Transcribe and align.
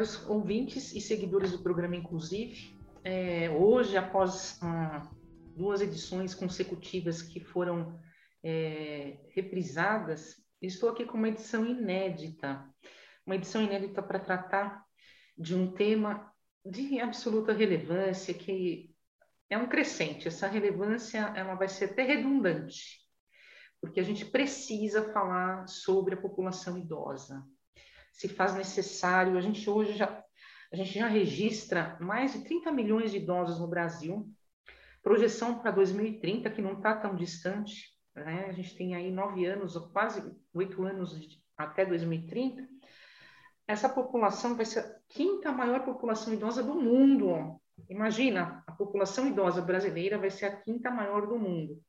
Caros 0.00 0.26
ouvintes 0.30 0.94
e 0.94 1.00
seguidores 1.00 1.52
do 1.52 1.58
programa 1.58 1.94
Inclusive, 1.94 2.74
é, 3.04 3.50
hoje, 3.50 3.98
após 3.98 4.58
ah, 4.62 5.06
duas 5.54 5.82
edições 5.82 6.34
consecutivas 6.34 7.20
que 7.20 7.38
foram 7.38 8.00
é, 8.42 9.18
reprisadas, 9.34 10.42
estou 10.62 10.88
aqui 10.88 11.04
com 11.04 11.18
uma 11.18 11.28
edição 11.28 11.66
inédita, 11.66 12.64
uma 13.26 13.34
edição 13.34 13.62
inédita 13.62 14.02
para 14.02 14.18
tratar 14.18 14.82
de 15.36 15.54
um 15.54 15.70
tema 15.70 16.32
de 16.64 16.98
absoluta 16.98 17.52
relevância 17.52 18.32
que 18.32 18.90
é 19.50 19.58
um 19.58 19.68
crescente. 19.68 20.28
Essa 20.28 20.46
relevância 20.46 21.30
ela 21.36 21.56
vai 21.56 21.68
ser 21.68 21.90
até 21.90 22.04
redundante, 22.04 23.02
porque 23.82 24.00
a 24.00 24.04
gente 24.04 24.24
precisa 24.24 25.12
falar 25.12 25.68
sobre 25.68 26.14
a 26.14 26.22
população 26.22 26.78
idosa 26.78 27.46
se 28.12 28.28
faz 28.28 28.54
necessário. 28.54 29.36
A 29.36 29.40
gente 29.40 29.68
hoje 29.68 29.94
já, 29.94 30.24
a 30.72 30.76
gente 30.76 30.98
já 30.98 31.06
registra 31.06 31.96
mais 32.00 32.32
de 32.32 32.44
30 32.44 32.72
milhões 32.72 33.10
de 33.10 33.18
idosos 33.18 33.58
no 33.58 33.68
Brasil, 33.68 34.28
projeção 35.02 35.58
para 35.58 35.70
2030, 35.70 36.50
que 36.50 36.62
não 36.62 36.74
está 36.74 36.94
tão 36.96 37.16
distante, 37.16 37.96
né? 38.14 38.46
a 38.48 38.52
gente 38.52 38.76
tem 38.76 38.94
aí 38.94 39.10
nove 39.10 39.46
anos, 39.46 39.76
ou 39.76 39.88
quase 39.88 40.22
oito 40.52 40.82
anos 40.84 41.18
de, 41.18 41.42
até 41.56 41.84
2030. 41.86 42.68
Essa 43.66 43.88
população 43.88 44.56
vai 44.56 44.66
ser 44.66 44.80
a 44.80 44.94
quinta 45.08 45.52
maior 45.52 45.84
população 45.84 46.34
idosa 46.34 46.62
do 46.62 46.74
mundo. 46.74 47.60
Imagina, 47.88 48.62
a 48.66 48.72
população 48.72 49.28
idosa 49.28 49.62
brasileira 49.62 50.18
vai 50.18 50.30
ser 50.30 50.46
a 50.46 50.56
quinta 50.56 50.90
maior 50.90 51.26
do 51.26 51.38
mundo. 51.38 51.80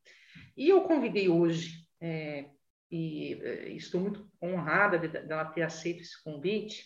E 0.56 0.70
eu 0.70 0.82
convidei 0.82 1.28
hoje 1.28 1.88
é, 2.00 2.50
e 2.92 3.40
eh, 3.42 3.70
estou 3.70 4.02
muito 4.02 4.28
honrada 4.42 5.00
dela 5.00 5.46
ter 5.46 5.62
aceito 5.62 6.02
esse 6.02 6.22
convite, 6.24 6.84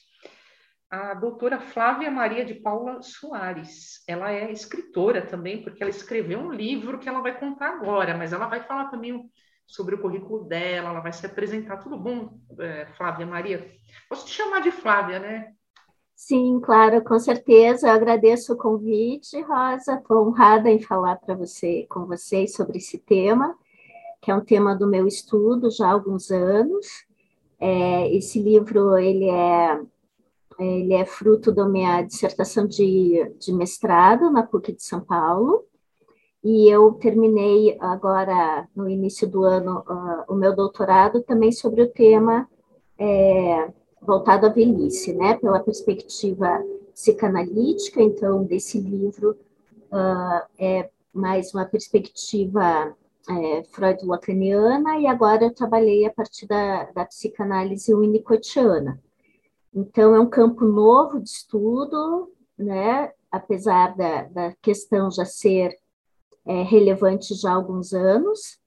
a 0.90 1.16
doutora 1.16 1.60
Flávia 1.60 2.12
Maria 2.12 2.46
de 2.46 2.54
Paula 2.54 3.02
Soares. 3.02 4.04
Ela 4.08 4.32
é 4.32 4.52
escritora 4.52 5.26
também, 5.26 5.64
porque 5.64 5.82
ela 5.82 5.90
escreveu 5.90 6.40
um 6.40 6.52
livro 6.52 7.00
que 7.00 7.10
ela 7.10 7.22
vai 7.22 7.38
contar 7.38 7.70
agora, 7.70 8.16
mas 8.16 8.32
ela 8.32 8.46
vai 8.46 8.62
falar 8.62 8.86
também 8.90 9.30
sobre 9.66 9.96
o 9.96 10.00
currículo 10.00 10.46
dela, 10.46 10.90
ela 10.90 11.00
vai 11.00 11.12
se 11.12 11.26
apresentar. 11.26 11.78
Tudo 11.78 11.98
bom, 11.98 12.38
eh, 12.60 12.88
Flávia 12.96 13.26
Maria? 13.26 13.72
Posso 14.08 14.28
te 14.28 14.34
chamar 14.34 14.62
de 14.62 14.72
Flávia, 14.72 15.20
né? 15.20 15.54
Sim, 16.16 16.62
claro, 16.62 17.04
com 17.04 17.20
certeza. 17.20 17.88
Eu 17.88 17.94
agradeço 17.94 18.54
o 18.54 18.58
convite, 18.58 19.42
Rosa. 19.42 19.96
Estou 19.96 20.28
honrada 20.28 20.70
em 20.70 20.80
falar 20.80 21.18
para 21.18 21.36
você, 21.36 21.88
com 21.90 22.06
vocês 22.06 22.54
sobre 22.54 22.78
esse 22.78 23.00
tema 23.00 23.58
que 24.26 24.32
é 24.32 24.36
um 24.36 24.44
tema 24.44 24.76
do 24.76 24.88
meu 24.88 25.06
estudo 25.06 25.70
já 25.70 25.88
há 25.88 25.92
alguns 25.92 26.32
anos. 26.32 26.88
É, 27.60 28.12
esse 28.12 28.42
livro 28.42 28.98
ele 28.98 29.30
é 29.30 29.80
ele 30.58 30.94
é 30.94 31.06
fruto 31.06 31.52
da 31.52 31.68
minha 31.68 32.02
dissertação 32.02 32.66
de, 32.66 33.36
de 33.38 33.54
mestrado 33.54 34.32
na 34.32 34.42
PUC 34.42 34.72
de 34.72 34.82
São 34.84 35.02
Paulo 35.02 35.66
e 36.44 36.68
eu 36.70 36.94
terminei 36.94 37.78
agora 37.80 38.68
no 38.76 38.90
início 38.90 39.28
do 39.30 39.44
ano 39.44 39.80
uh, 39.82 40.34
o 40.34 40.36
meu 40.36 40.56
doutorado 40.56 41.22
também 41.22 41.52
sobre 41.52 41.84
o 41.84 41.92
tema 41.92 42.50
é, 42.98 43.70
voltado 44.02 44.46
à 44.46 44.50
velhice, 44.50 45.14
né, 45.14 45.36
pela 45.36 45.60
perspectiva 45.60 46.64
psicanalítica. 46.94 48.02
Então, 48.02 48.44
desse 48.46 48.80
livro 48.80 49.38
uh, 49.92 50.48
é 50.58 50.90
mais 51.14 51.54
uma 51.54 51.66
perspectiva 51.66 52.96
é, 53.30 53.64
freud-lacaniana 53.72 55.00
e 55.00 55.08
agora 55.08 55.46
eu 55.46 55.54
trabalhei 55.54 56.06
a 56.06 56.14
partir 56.14 56.48
da, 56.48 56.86
da 56.92 57.06
psicanálise 57.06 57.94
winnicottiana. 57.94 59.02
Então, 59.74 60.16
é 60.16 60.20
um 60.20 60.30
campo 60.30 60.66
novo 60.66 61.20
de 61.20 61.30
estudo, 61.30 62.32
né? 62.58 63.12
apesar 63.36 63.96
da, 63.96 64.24
da 64.24 64.56
questão 64.62 65.12
já 65.12 65.26
ser 65.26 65.78
é, 66.46 66.64
relevante 66.64 67.34
já 67.34 67.52
há 67.52 67.56
alguns 67.56 67.94
anos, 67.94 68.58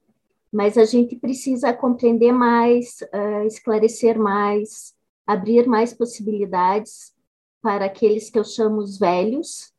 mas 0.52 0.76
a 0.76 0.84
gente 0.84 1.16
precisa 1.16 1.72
compreender 1.72 2.32
mais, 2.32 3.00
uh, 3.14 3.46
esclarecer 3.46 4.18
mais, 4.18 4.94
abrir 5.26 5.66
mais 5.66 5.92
possibilidades 5.92 7.14
para 7.62 7.84
aqueles 7.84 8.30
que 8.30 8.38
eu 8.38 8.44
chamo 8.44 8.78
os 8.78 8.98
velhos, 8.98 9.72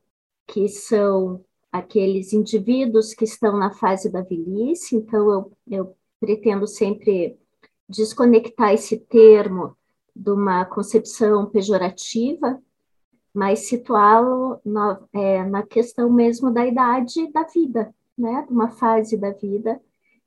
que 0.48 0.68
são 0.68 1.44
aqueles 1.72 2.34
indivíduos 2.34 3.14
que 3.14 3.26
estão 3.26 3.58
na 3.58 3.72
fase 3.72 4.10
da 4.10 4.22
velhice, 4.22 4.96
então 4.96 5.32
eu, 5.32 5.52
eu 5.70 5.98
pretendo 6.20 6.68
sempre 6.68 7.38
desconectar 7.88 8.74
esse 8.74 8.98
termo 8.98 9.76
de 10.16 10.32
uma 10.32 10.66
concepção 10.66 11.46
pejorativa, 11.46 12.62
mas 13.34 13.68
situá-lo 13.68 14.60
na, 14.66 15.00
é, 15.14 15.44
na 15.46 15.64
questão 15.64 16.10
mesmo 16.12 16.52
da 16.52 16.66
idade 16.66 17.32
da 17.32 17.44
vida, 17.44 17.94
né? 18.18 18.44
De 18.48 18.54
uma 18.54 18.70
fase 18.70 19.16
da 19.18 19.32
vida 19.32 19.80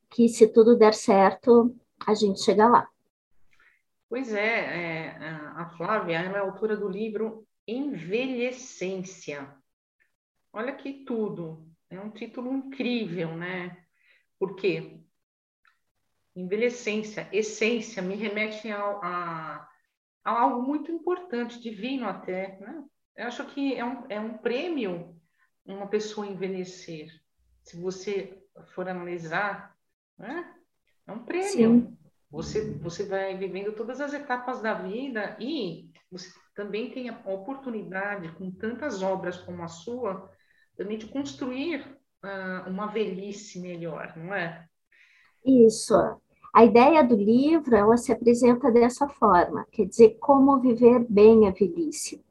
que, 0.09 0.29
se 0.29 0.47
tudo 0.47 0.77
der 0.77 0.95
certo, 0.95 1.75
a 2.07 2.15
gente 2.15 2.41
chega 2.41 2.69
lá. 2.69 2.89
Pois 4.09 4.33
é, 4.33 4.59
é 4.59 5.17
a 5.57 5.71
Flávia 5.77 6.17
é 6.17 6.39
a 6.39 6.41
autora 6.41 6.77
do 6.77 6.89
livro 6.89 7.47
Envelhecência, 7.67 9.49
Olha 10.53 10.75
que 10.75 11.05
tudo. 11.05 11.67
É 11.89 11.99
um 12.01 12.11
título 12.11 12.53
incrível, 12.53 13.37
né? 13.37 13.85
Porque 14.39 15.01
envelhecência, 16.35 17.29
essência, 17.33 18.03
me 18.03 18.15
remete 18.15 18.71
a, 18.71 18.79
a, 18.81 19.69
a, 20.25 20.31
algo 20.31 20.63
muito 20.63 20.91
importante, 20.91 21.61
divino 21.61 22.09
até. 22.09 22.59
Né? 22.59 22.85
Eu 23.17 23.27
acho 23.27 23.45
que 23.47 23.75
é 23.75 23.85
um, 23.85 24.07
é 24.09 24.19
um 24.19 24.39
prêmio 24.39 25.21
uma 25.65 25.87
pessoa 25.87 26.27
envelhecer. 26.27 27.09
Se 27.63 27.81
você 27.81 28.43
for 28.75 28.89
analisar, 28.89 29.77
né? 30.19 30.55
é 31.07 31.13
um 31.13 31.25
prêmio. 31.25 31.49
Sim. 31.53 31.99
Você, 32.31 32.79
você 32.79 33.05
vai 33.05 33.37
vivendo 33.37 33.75
todas 33.75 34.01
as 34.01 34.15
etapas 34.15 34.63
da 34.63 34.73
vida 34.73 35.37
e 35.39 35.91
você 36.11 36.31
também 36.55 36.91
tem 36.91 37.11
a 37.11 37.21
oportunidade, 37.27 38.33
com 38.33 38.51
tantas 38.51 39.03
obras 39.03 39.37
como 39.37 39.63
a 39.63 39.69
sua, 39.69 40.31
também 40.83 40.99
de 40.99 41.07
construir 41.07 41.81
uh, 42.25 42.69
uma 42.69 42.87
velhice 42.87 43.61
melhor, 43.61 44.13
não 44.17 44.35
é? 44.35 44.67
Isso. 45.47 45.95
A 46.53 46.65
ideia 46.65 47.03
do 47.03 47.17
livro, 47.17 47.75
ela 47.75 47.97
se 47.97 48.13
apresenta 48.13 48.71
dessa 48.71 49.09
forma, 49.09 49.65
quer 49.71 49.87
dizer, 49.87 50.17
como 50.21 50.61
viver 50.61 51.07
bem 51.09 51.49
a 51.49 51.53
velhice. 51.53 52.23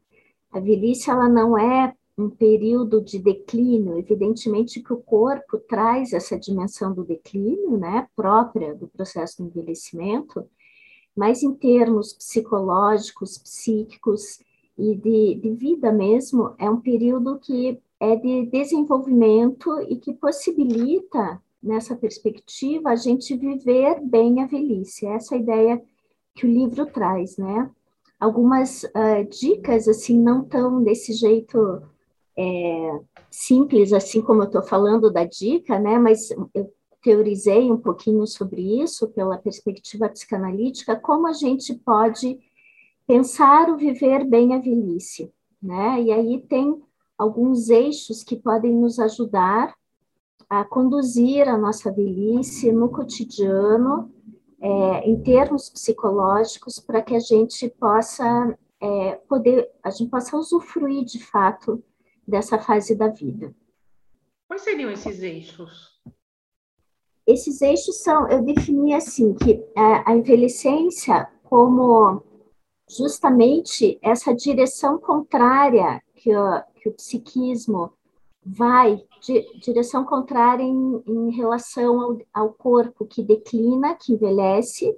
A 0.51 0.59
velhice, 0.59 1.09
ela 1.09 1.29
não 1.29 1.57
é 1.57 1.95
um 2.17 2.29
período 2.29 3.01
de 3.01 3.17
declínio, 3.17 3.97
evidentemente 3.97 4.81
que 4.81 4.93
o 4.93 5.01
corpo 5.01 5.57
traz 5.57 6.13
essa 6.13 6.37
dimensão 6.37 6.93
do 6.93 7.03
declínio, 7.03 7.77
né, 7.77 8.07
própria 8.15 8.75
do 8.75 8.87
processo 8.87 9.41
do 9.41 9.47
envelhecimento, 9.47 10.45
mas 11.15 11.41
em 11.41 11.53
termos 11.53 12.13
psicológicos, 12.13 13.37
psíquicos 13.37 14.39
e 14.77 14.95
de, 14.95 15.35
de 15.35 15.51
vida 15.55 15.91
mesmo, 15.91 16.53
é 16.59 16.69
um 16.69 16.79
período 16.79 17.39
que 17.39 17.81
é 18.01 18.15
de 18.15 18.47
desenvolvimento 18.47 19.79
e 19.87 19.95
que 19.95 20.11
possibilita, 20.11 21.39
nessa 21.61 21.95
perspectiva, 21.95 22.89
a 22.89 22.95
gente 22.95 23.37
viver 23.37 24.01
bem 24.01 24.41
a 24.41 24.47
velhice. 24.47 25.05
Essa 25.05 25.35
é 25.35 25.37
a 25.37 25.41
ideia 25.41 25.83
que 26.33 26.47
o 26.47 26.49
livro 26.49 26.87
traz, 26.87 27.37
né? 27.37 27.69
Algumas 28.19 28.83
uh, 28.85 29.23
dicas, 29.29 29.87
assim, 29.87 30.17
não 30.17 30.43
tão 30.43 30.81
desse 30.81 31.13
jeito 31.13 31.83
é, 32.35 32.99
simples, 33.29 33.93
assim 33.93 34.19
como 34.19 34.41
eu 34.41 34.47
estou 34.47 34.63
falando 34.63 35.11
da 35.11 35.23
dica, 35.23 35.77
né? 35.77 35.99
Mas 35.99 36.31
eu 36.55 36.73
teorizei 37.03 37.71
um 37.71 37.77
pouquinho 37.77 38.25
sobre 38.25 38.81
isso 38.81 39.09
pela 39.09 39.37
perspectiva 39.37 40.09
psicanalítica, 40.09 40.95
como 40.95 41.27
a 41.27 41.33
gente 41.33 41.75
pode 41.75 42.39
pensar 43.05 43.69
o 43.69 43.77
viver 43.77 44.25
bem 44.25 44.55
a 44.55 44.57
velhice, 44.57 45.31
né? 45.61 46.01
E 46.01 46.11
aí 46.11 46.41
tem 46.49 46.81
alguns 47.21 47.69
eixos 47.69 48.23
que 48.23 48.35
podem 48.35 48.73
nos 48.73 48.97
ajudar 48.97 49.75
a 50.49 50.65
conduzir 50.65 51.47
a 51.47 51.55
nossa 51.55 51.91
velhice 51.91 52.71
no 52.71 52.89
cotidiano, 52.89 54.11
é, 54.59 55.07
em 55.07 55.21
termos 55.21 55.69
psicológicos, 55.69 56.79
para 56.79 56.99
que 56.99 57.15
a 57.15 57.19
gente 57.19 57.69
possa 57.69 58.57
é, 58.81 59.15
poder, 59.29 59.69
a 59.83 59.91
gente 59.91 60.09
possa 60.09 60.35
usufruir 60.35 61.05
de 61.05 61.23
fato 61.23 61.83
dessa 62.27 62.57
fase 62.57 62.95
da 62.95 63.07
vida. 63.07 63.53
Quais 64.47 64.63
seriam 64.63 64.89
esses 64.89 65.21
eixos? 65.21 66.01
Esses 67.27 67.61
eixos 67.61 68.01
são, 68.01 68.27
eu 68.29 68.43
defini 68.43 68.95
assim, 68.95 69.35
que 69.35 69.63
é, 69.77 70.09
a 70.09 70.15
envelhecência 70.15 71.29
como 71.43 72.23
justamente 72.89 73.99
essa 74.01 74.33
direção 74.33 74.97
contrária 74.97 76.01
que 76.15 76.31
que 76.81 76.89
o 76.89 76.93
psiquismo 76.93 77.93
vai, 78.43 79.01
de, 79.21 79.59
direção 79.59 80.03
contrária 80.03 80.63
em, 80.63 81.03
em 81.05 81.29
relação 81.31 82.01
ao, 82.01 82.17
ao 82.33 82.53
corpo 82.53 83.05
que 83.05 83.23
declina, 83.23 83.95
que 83.95 84.13
envelhece, 84.13 84.93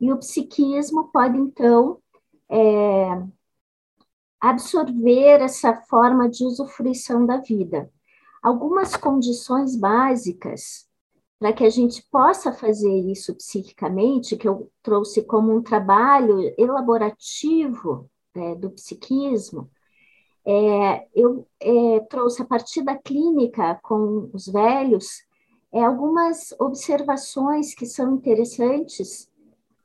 e 0.00 0.12
o 0.12 0.18
psiquismo 0.18 1.10
pode, 1.12 1.38
então, 1.38 1.98
é, 2.50 3.22
absorver 4.40 5.40
essa 5.40 5.74
forma 5.88 6.28
de 6.28 6.44
usufruição 6.44 7.24
da 7.24 7.38
vida. 7.38 7.90
Algumas 8.42 8.96
condições 8.96 9.76
básicas 9.76 10.88
para 11.38 11.52
que 11.52 11.64
a 11.64 11.70
gente 11.70 12.04
possa 12.10 12.52
fazer 12.52 12.92
isso 12.92 13.34
psiquicamente, 13.34 14.36
que 14.36 14.46
eu 14.46 14.70
trouxe 14.82 15.22
como 15.22 15.52
um 15.52 15.62
trabalho 15.62 16.54
elaborativo 16.58 18.08
né, 18.34 18.54
do 18.54 18.70
psiquismo, 18.70 19.70
é, 20.44 21.06
eu 21.14 21.46
é, 21.60 22.00
trouxe 22.10 22.42
a 22.42 22.44
partir 22.44 22.82
da 22.82 22.96
clínica 22.96 23.78
com 23.82 24.28
os 24.32 24.46
velhos 24.46 25.24
é, 25.72 25.82
algumas 25.82 26.54
observações 26.58 27.74
que 27.74 27.86
são 27.86 28.14
interessantes. 28.14 29.30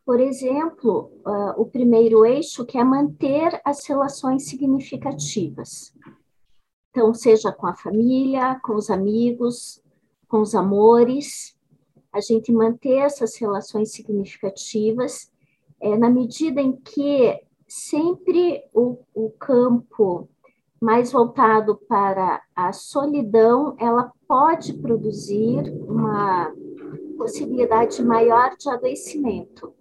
Por 0.06 0.20
exemplo, 0.20 1.12
uh, 1.26 1.62
o 1.62 1.66
primeiro 1.66 2.26
eixo, 2.26 2.66
que 2.66 2.78
é 2.78 2.84
manter 2.84 3.60
as 3.64 3.86
relações 3.86 4.48
significativas. 4.48 5.94
Então, 6.92 7.14
seja 7.14 7.52
com 7.52 7.68
a 7.68 7.76
família, 7.76 8.60
com 8.64 8.76
os 8.76 8.90
amigos, 8.90 9.82
com 10.28 10.42
os 10.42 10.56
amores, 10.56 11.58
a 12.12 12.22
gente 12.22 12.52
manter 12.52 12.98
essas 13.00 13.36
relações 13.38 13.92
significativas, 13.92 15.30
é, 15.80 15.98
na 15.98 16.10
medida 16.10 16.62
em 16.62 16.72
que 16.74 17.40
sempre 17.68 18.64
o, 18.74 18.98
o 19.14 19.30
campo 19.32 20.28
mais 20.82 21.12
voltado 21.12 21.76
para 21.88 22.42
a 22.56 22.72
solidão, 22.72 23.76
ela 23.80 24.12
pode 24.28 24.74
produzir 24.74 25.64
uma 25.88 26.54
possibilidade 27.18 28.04
maior 28.04 28.56
de 28.58 28.70
adoecimento. 28.70 29.74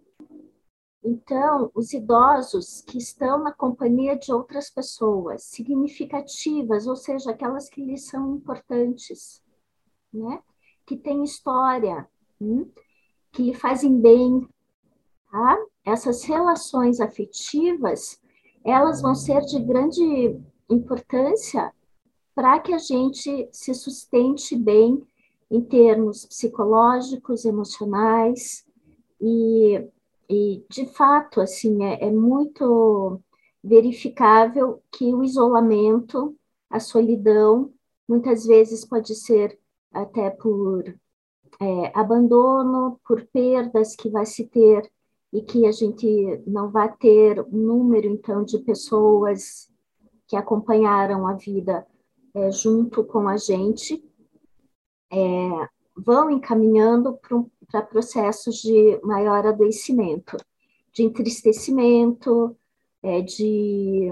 Então, 1.05 1.71
os 1.73 1.93
idosos 1.93 2.83
que 2.83 2.99
estão 2.99 3.39
na 3.39 3.53
companhia 3.53 4.19
de 4.19 4.33
outras 4.33 4.71
pessoas 4.71 5.45
significativas, 5.45 6.87
ou 6.87 6.97
seja, 6.97 7.31
aquelas 7.31 7.69
que 7.69 7.81
lhes 7.85 8.07
são 8.07 8.35
importantes, 8.35 9.41
né? 10.13 10.43
que 10.85 10.97
têm 10.97 11.23
história, 11.23 12.09
hum? 12.41 12.69
que 13.31 13.43
lhe 13.43 13.55
fazem 13.55 14.01
bem, 14.01 14.49
tá? 15.31 15.57
essas 15.85 16.25
relações 16.25 17.01
afetivas, 17.01 18.21
elas 18.65 19.01
vão 19.01 19.15
ser 19.15 19.43
de 19.43 19.61
grande 19.61 20.41
importância 20.69 21.73
para 22.35 22.59
que 22.61 22.73
a 22.73 22.79
gente 22.79 23.49
se 23.51 23.75
sustente 23.75 24.57
bem 24.57 25.03
em 25.51 25.61
termos 25.61 26.27
psicológicos, 26.27 27.45
emocionais 27.45 28.67
e, 29.21 29.83
e 30.29 30.65
de 30.69 30.87
fato, 30.87 31.41
assim, 31.41 31.85
é, 31.85 32.09
é 32.09 32.11
muito 32.11 33.21
verificável 33.63 34.83
que 34.93 35.15
o 35.15 35.25
isolamento, 35.25 36.37
a 36.69 36.79
solidão, 36.79 37.73
muitas 38.09 38.45
vezes 38.45 38.85
pode 38.85 39.15
ser 39.15 39.59
até 39.93 40.31
por 40.31 40.85
é, 41.61 41.93
abandono, 41.95 43.01
por 43.07 43.25
perdas 43.27 43.97
que 43.97 44.11
vai 44.11 44.27
se 44.27 44.47
ter 44.47 44.91
e 45.33 45.43
que 45.43 45.67
a 45.67 45.73
gente 45.73 46.43
não 46.47 46.71
vai 46.71 46.95
ter 46.97 47.41
um 47.41 47.57
número, 47.57 48.07
então, 48.07 48.45
de 48.45 48.59
pessoas 48.59 49.71
que 50.27 50.37
acompanharam 50.37 51.27
a 51.27 51.35
vida 51.35 51.87
é, 52.35 52.51
junto 52.51 53.05
com 53.05 53.29
a 53.29 53.37
gente, 53.37 54.03
é, 55.11 55.69
vão 55.97 56.31
encaminhando 56.31 57.19
para 57.71 57.83
processos 57.83 58.57
de 58.57 59.01
maior 59.03 59.47
adoecimento, 59.47 60.37
de 60.93 61.03
entristecimento, 61.03 62.57
é, 63.03 63.23
de, 63.23 64.11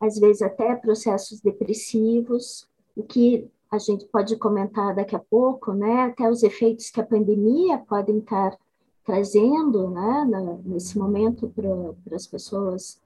às 0.00 0.18
vezes, 0.18 0.42
até 0.42 0.74
processos 0.74 1.40
depressivos, 1.40 2.68
o 2.96 3.02
que 3.02 3.48
a 3.70 3.78
gente 3.78 4.04
pode 4.06 4.36
comentar 4.36 4.94
daqui 4.94 5.14
a 5.14 5.20
pouco, 5.20 5.72
né, 5.72 6.02
até 6.02 6.28
os 6.28 6.42
efeitos 6.42 6.90
que 6.90 7.00
a 7.00 7.06
pandemia 7.06 7.78
podem 7.78 8.18
estar 8.18 8.58
trazendo, 9.04 9.90
né, 9.90 10.60
nesse 10.64 10.98
momento 10.98 11.48
para 11.48 12.16
as 12.16 12.26
pessoas 12.26 13.00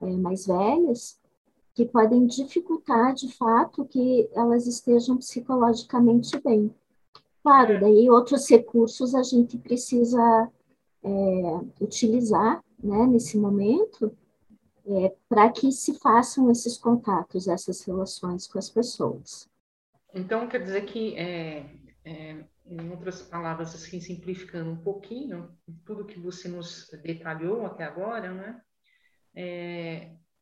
é, 0.00 0.06
mais 0.16 0.46
velhas, 0.46 1.18
que 1.78 1.86
podem 1.86 2.26
dificultar, 2.26 3.14
de 3.14 3.32
fato, 3.36 3.84
que 3.84 4.28
elas 4.34 4.66
estejam 4.66 5.16
psicologicamente 5.16 6.36
bem. 6.40 6.74
Claro, 7.40 7.74
é. 7.74 7.78
daí 7.78 8.10
outros 8.10 8.50
recursos 8.50 9.14
a 9.14 9.22
gente 9.22 9.56
precisa 9.56 10.50
é, 11.04 11.10
utilizar, 11.80 12.64
né, 12.82 13.06
nesse 13.06 13.38
momento, 13.38 14.12
é, 14.88 15.14
para 15.28 15.52
que 15.52 15.70
se 15.70 15.94
façam 16.00 16.50
esses 16.50 16.76
contatos, 16.76 17.46
essas 17.46 17.80
relações 17.82 18.48
com 18.48 18.58
as 18.58 18.68
pessoas. 18.68 19.48
Então, 20.12 20.48
quer 20.48 20.60
dizer 20.60 20.84
que, 20.84 21.16
é, 21.16 21.64
é, 22.04 22.44
em 22.66 22.90
outras 22.90 23.22
palavras, 23.22 23.72
assim, 23.72 24.00
simplificando 24.00 24.68
um 24.68 24.82
pouquinho, 24.82 25.48
tudo 25.86 26.04
que 26.04 26.18
você 26.18 26.48
nos 26.48 26.90
detalhou 27.04 27.64
até 27.64 27.84
agora, 27.84 28.34
né? 28.34 28.60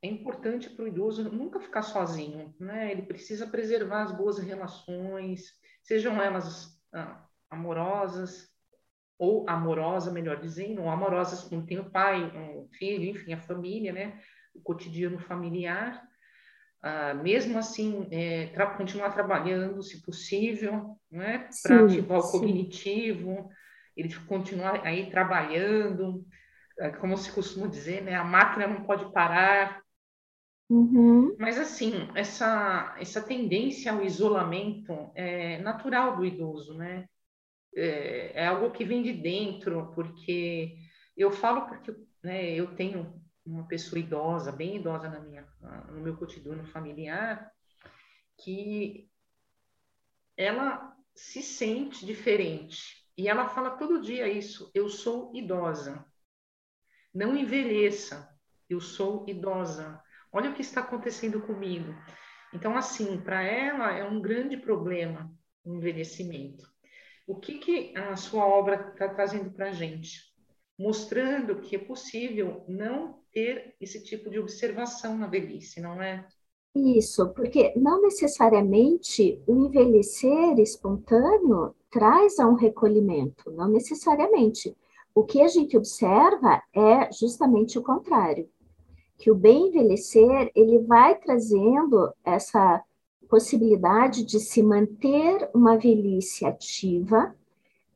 É, 0.02 0.06
é 0.06 0.10
importante 0.10 0.70
para 0.70 0.84
o 0.84 0.88
idoso 0.88 1.30
nunca 1.30 1.60
ficar 1.60 1.82
sozinho, 1.82 2.54
né? 2.58 2.90
Ele 2.90 3.02
precisa 3.02 3.46
preservar 3.46 4.02
as 4.02 4.12
boas 4.12 4.38
relações, 4.38 5.52
sejam 5.82 6.20
elas 6.20 6.80
ah, 6.92 7.24
amorosas 7.50 8.48
ou 9.18 9.48
amorosa, 9.48 10.12
melhor 10.12 10.40
dizendo, 10.40 10.82
ou 10.82 10.90
amorosas 10.90 11.42
quando 11.44 11.66
tem 11.66 11.78
o 11.78 11.90
pai, 11.90 12.22
o 12.54 12.68
filho, 12.72 13.04
enfim, 13.04 13.32
a 13.32 13.40
família, 13.40 13.92
né? 13.92 14.20
O 14.54 14.60
cotidiano 14.60 15.18
familiar. 15.18 16.06
Ah, 16.82 17.14
mesmo 17.14 17.58
assim, 17.58 18.06
é, 18.10 18.48
tra 18.48 18.66
continuar 18.76 19.10
trabalhando, 19.10 19.82
se 19.82 20.02
possível, 20.02 20.98
né? 21.10 21.48
Para 21.62 21.84
ativar 21.84 22.18
o 22.18 22.30
cognitivo, 22.30 23.48
ele 23.96 24.14
continuar 24.26 24.86
aí 24.86 25.10
trabalhando, 25.10 26.24
ah, 26.78 26.90
como 26.98 27.16
se 27.16 27.32
costuma 27.32 27.66
dizer, 27.66 28.02
né? 28.02 28.14
A 28.14 28.24
máquina 28.24 28.66
não 28.66 28.84
pode 28.84 29.10
parar, 29.12 29.82
Uhum. 30.68 31.36
Mas, 31.38 31.58
assim, 31.58 31.92
essa, 32.14 32.96
essa 32.98 33.22
tendência 33.22 33.92
ao 33.92 34.04
isolamento 34.04 35.12
é 35.14 35.58
natural 35.58 36.16
do 36.16 36.24
idoso, 36.24 36.74
né? 36.76 37.08
É, 37.74 38.42
é 38.42 38.46
algo 38.46 38.70
que 38.72 38.84
vem 38.84 39.02
de 39.02 39.12
dentro, 39.12 39.92
porque 39.94 40.76
eu 41.16 41.30
falo 41.30 41.66
porque 41.66 41.94
né, 42.22 42.52
eu 42.54 42.74
tenho 42.74 43.22
uma 43.44 43.66
pessoa 43.66 43.98
idosa, 43.98 44.50
bem 44.50 44.76
idosa 44.76 45.08
na 45.08 45.20
minha, 45.20 45.46
no 45.90 46.00
meu 46.00 46.16
cotidiano 46.16 46.64
familiar, 46.64 47.52
que 48.38 49.08
ela 50.36 50.94
se 51.14 51.42
sente 51.42 52.04
diferente. 52.04 53.06
E 53.16 53.28
ela 53.28 53.48
fala 53.48 53.76
todo 53.78 54.02
dia 54.02 54.28
isso: 54.28 54.70
eu 54.74 54.88
sou 54.88 55.32
idosa. 55.34 56.04
Não 57.14 57.36
envelheça, 57.36 58.28
eu 58.68 58.80
sou 58.80 59.24
idosa. 59.26 60.02
Olha 60.36 60.50
o 60.50 60.54
que 60.54 60.60
está 60.60 60.82
acontecendo 60.82 61.40
comigo. 61.40 61.94
Então, 62.52 62.76
assim, 62.76 63.18
para 63.18 63.42
ela 63.42 63.96
é 63.96 64.04
um 64.04 64.20
grande 64.20 64.58
problema 64.58 65.32
o 65.64 65.74
envelhecimento. 65.74 66.62
O 67.26 67.36
que, 67.36 67.56
que 67.58 67.96
a 67.96 68.14
sua 68.16 68.46
obra 68.46 68.90
está 68.92 69.08
trazendo 69.08 69.50
para 69.50 69.70
a 69.70 69.72
gente? 69.72 70.20
Mostrando 70.78 71.62
que 71.62 71.76
é 71.76 71.78
possível 71.78 72.66
não 72.68 73.22
ter 73.32 73.74
esse 73.80 74.04
tipo 74.04 74.28
de 74.28 74.38
observação 74.38 75.16
na 75.16 75.26
velhice, 75.26 75.80
não 75.80 76.02
é? 76.02 76.28
Isso, 76.74 77.32
porque 77.32 77.72
não 77.74 78.02
necessariamente 78.02 79.42
o 79.46 79.56
envelhecer 79.64 80.58
espontâneo 80.58 81.74
traz 81.90 82.38
a 82.38 82.46
um 82.46 82.56
recolhimento, 82.56 83.50
não 83.52 83.68
necessariamente. 83.68 84.76
O 85.14 85.24
que 85.24 85.40
a 85.40 85.48
gente 85.48 85.78
observa 85.78 86.62
é 86.74 87.10
justamente 87.10 87.78
o 87.78 87.82
contrário 87.82 88.46
que 89.18 89.30
o 89.30 89.34
bem 89.34 89.68
envelhecer 89.68 90.50
ele 90.54 90.78
vai 90.80 91.14
trazendo 91.16 92.12
essa 92.24 92.82
possibilidade 93.28 94.24
de 94.24 94.38
se 94.38 94.62
manter 94.62 95.50
uma 95.54 95.76
velhice 95.76 96.44
ativa. 96.44 97.34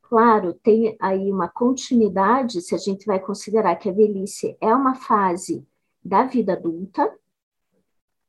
Claro, 0.02 0.54
tem 0.54 0.96
aí 0.98 1.30
uma 1.30 1.48
continuidade, 1.48 2.60
se 2.60 2.74
a 2.74 2.78
gente 2.78 3.06
vai 3.06 3.20
considerar 3.20 3.76
que 3.76 3.88
a 3.88 3.92
velhice 3.92 4.56
é 4.60 4.74
uma 4.74 4.94
fase 4.94 5.64
da 6.04 6.24
vida 6.24 6.54
adulta. 6.54 7.14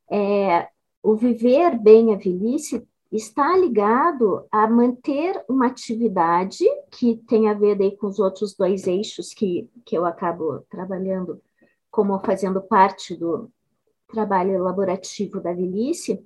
É, 0.10 0.70
o 1.02 1.16
viver 1.16 1.80
bem 1.80 2.14
a 2.14 2.18
velhice 2.18 2.86
está 3.12 3.58
ligado 3.58 4.46
a 4.52 4.68
manter 4.68 5.44
uma 5.50 5.68
atividade 5.68 6.66
que 6.92 7.18
tem 7.28 7.50
a 7.50 7.54
ver 7.54 7.82
aí 7.82 7.98
com 7.98 8.08
os 8.08 8.20
outros 8.20 8.56
dois 8.56 8.88
eixos 8.88 9.34
que, 9.34 9.70
que 9.84 9.98
eu 9.98 10.06
acabo 10.06 10.60
trabalhando 10.70 11.42
como 11.92 12.18
fazendo 12.20 12.62
parte 12.62 13.16
do 13.16 13.52
trabalho 14.08 14.54
elaborativo 14.54 15.40
da 15.40 15.54
velhice, 15.54 16.26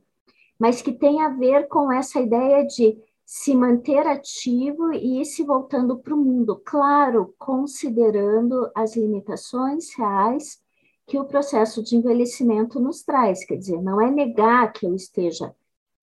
mas 0.57 0.81
que 0.81 0.93
tem 0.93 1.21
a 1.21 1.29
ver 1.29 1.67
com 1.67 1.91
essa 1.91 2.19
ideia 2.21 2.65
de 2.65 2.97
se 3.25 3.55
manter 3.55 4.05
ativo 4.05 4.93
e 4.93 5.21
ir 5.21 5.25
se 5.25 5.43
voltando 5.43 5.97
para 5.97 6.13
o 6.13 6.17
mundo, 6.17 6.61
claro, 6.63 7.33
considerando 7.39 8.69
as 8.75 8.95
limitações 8.95 9.93
reais 9.95 10.61
que 11.07 11.17
o 11.19 11.25
processo 11.25 11.83
de 11.83 11.95
envelhecimento 11.95 12.79
nos 12.79 13.03
traz. 13.03 13.43
Quer 13.43 13.57
dizer, 13.57 13.81
não 13.81 13.99
é 13.99 14.09
negar 14.11 14.71
que 14.71 14.85
eu 14.85 14.95
esteja 14.95 15.53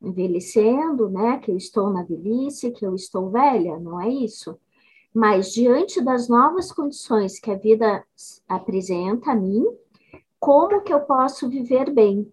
envelhecendo, 0.01 1.09
né, 1.09 1.39
que 1.39 1.51
eu 1.53 1.57
estou 1.57 1.91
na 1.91 2.03
velhice, 2.03 2.73
que 2.73 2.85
eu 2.85 2.95
estou 2.95 3.31
velha, 3.31 3.79
não 3.79 4.01
é 4.01 4.09
isso. 4.09 4.59
Mas 5.15 5.53
diante 5.53 6.01
das 6.01 6.29
novas 6.29 6.73
condições 6.73 7.39
que 7.39 7.51
a 7.51 7.57
vida 7.57 8.05
apresenta 8.49 9.33
a 9.33 9.37
mim, 9.37 9.65
como 10.41 10.83
que 10.83 10.93
eu 10.93 11.01
posso 11.01 11.49
viver 11.49 11.93
bem? 11.93 12.33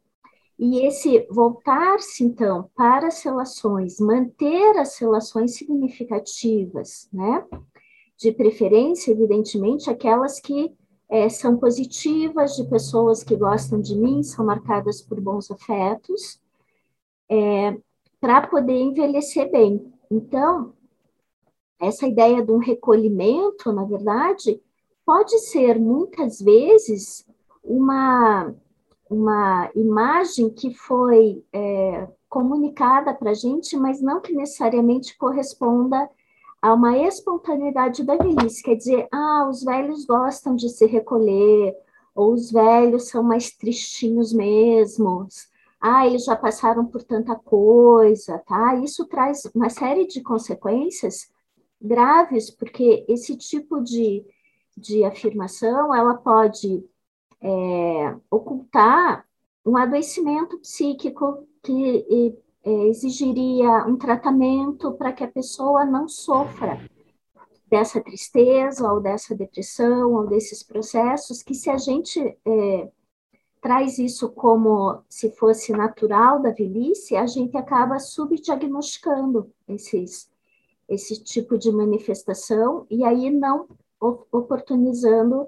E 0.57 0.86
esse 0.86 1.25
voltar-se, 1.29 2.24
então, 2.24 2.69
para 2.75 3.07
as 3.07 3.24
relações, 3.24 4.00
manter 4.00 4.77
as 4.77 4.98
relações 4.98 5.55
significativas, 5.55 7.07
né? 7.13 7.45
De 8.17 8.31
preferência, 8.31 9.12
evidentemente, 9.12 9.89
aquelas 9.89 10.39
que 10.39 10.74
é, 11.09 11.29
são 11.29 11.57
positivas, 11.57 12.55
de 12.55 12.65
pessoas 12.65 13.24
que 13.24 13.36
gostam 13.36 13.81
de 13.81 13.95
mim, 13.95 14.21
são 14.21 14.45
marcadas 14.45 15.01
por 15.01 15.19
bons 15.21 15.50
afetos, 15.50 16.41
é, 17.29 17.77
para 18.19 18.48
poder 18.48 18.77
envelhecer 18.77 19.50
bem. 19.50 19.93
Então, 20.12 20.74
essa 21.79 22.07
ideia 22.07 22.43
de 22.43 22.51
um 22.51 22.57
recolhimento, 22.57 23.71
na 23.71 23.83
verdade, 23.86 24.62
pode 25.05 25.39
ser 25.39 25.79
muitas 25.79 26.39
vezes 26.39 27.25
uma 27.63 28.53
uma 29.09 29.71
imagem 29.74 30.51
que 30.51 30.71
foi 30.71 31.43
é, 31.51 32.07
comunicada 32.29 33.12
para 33.12 33.31
a 33.31 33.33
gente, 33.33 33.75
mas 33.75 34.00
não 34.00 34.21
que 34.21 34.31
necessariamente 34.33 35.17
corresponda 35.17 36.07
a 36.62 36.74
uma 36.74 36.95
espontaneidade 36.98 38.03
da 38.03 38.15
velhice. 38.15 38.62
Quer 38.62 38.75
dizer, 38.75 39.07
ah, 39.12 39.48
os 39.50 39.63
velhos 39.63 40.05
gostam 40.05 40.55
de 40.55 40.69
se 40.69 40.86
recolher, 40.86 41.75
ou 42.13 42.33
os 42.33 42.51
velhos 42.51 43.07
são 43.07 43.24
mais 43.24 43.50
tristinhos 43.50 44.31
mesmo. 44.31 45.27
Ah, 45.81 46.05
eles 46.05 46.25
já 46.25 46.36
passaram 46.36 46.86
por 46.86 47.01
tanta 47.01 47.36
coisa, 47.36 48.38
tá? 48.39 48.75
Isso 48.75 49.05
traz 49.07 49.43
uma 49.55 49.69
série 49.69 50.05
de 50.05 50.21
consequências 50.21 51.31
graves, 51.81 52.50
porque 52.51 53.05
esse 53.07 53.38
tipo 53.38 53.81
de, 53.81 54.25
de 54.77 55.03
afirmação, 55.03 55.93
ela 55.93 56.15
pode 56.15 56.83
é, 57.41 58.15
ocultar 58.29 59.25
um 59.65 59.77
adoecimento 59.77 60.57
psíquico 60.59 61.48
que 61.63 62.36
é, 62.63 62.88
exigiria 62.88 63.86
um 63.86 63.98
tratamento 63.98 64.93
para 64.93 65.13
que 65.13 65.24
a 65.24 65.31
pessoa 65.31 65.86
não 65.86 66.07
sofra 66.07 66.79
dessa 67.67 68.01
tristeza 68.01 68.91
ou 68.91 69.00
dessa 69.00 69.36
depressão 69.36 70.13
ou 70.13 70.27
desses 70.27 70.63
processos 70.63 71.43
que 71.43 71.53
se 71.53 71.69
a 71.69 71.77
gente 71.77 72.19
é, 72.19 72.91
traz 73.62 74.00
isso 74.00 74.29
como 74.29 75.03
se 75.07 75.31
fosse 75.31 75.71
natural 75.71 76.41
da 76.41 76.51
velhice, 76.51 77.15
a 77.15 77.27
gente 77.27 77.55
acaba 77.57 78.00
subdiagnosticando 78.00 79.51
esses, 79.67 80.28
esse 80.89 81.24
tipo 81.24 81.58
de 81.58 81.72
manifestação 81.72 82.86
e 82.89 83.03
aí 83.03 83.29
não 83.29 83.67
oportunizando 84.01 85.48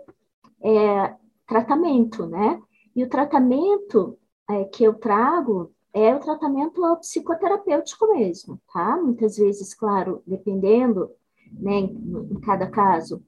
é, 0.61 1.15
tratamento, 1.47 2.25
né? 2.25 2.61
E 2.95 3.03
o 3.03 3.09
tratamento 3.09 4.17
é, 4.49 4.65
que 4.65 4.83
eu 4.83 4.93
trago 4.93 5.73
é 5.93 6.15
o 6.15 6.19
tratamento 6.19 6.81
psicoterapêutico 6.97 8.13
mesmo, 8.13 8.61
tá? 8.71 8.97
Muitas 8.97 9.37
vezes, 9.37 9.73
claro, 9.73 10.21
dependendo, 10.25 11.09
né, 11.51 11.79
em, 11.79 12.39
cada 12.41 12.69
caso, 12.69 13.23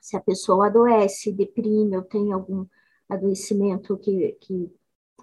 se 0.00 0.16
a 0.16 0.20
pessoa 0.20 0.66
adoece, 0.66 1.32
deprime 1.32 1.96
ou 1.96 2.02
tem 2.02 2.32
algum 2.32 2.66
adoecimento 3.08 3.96
que, 3.98 4.36
que 4.40 4.70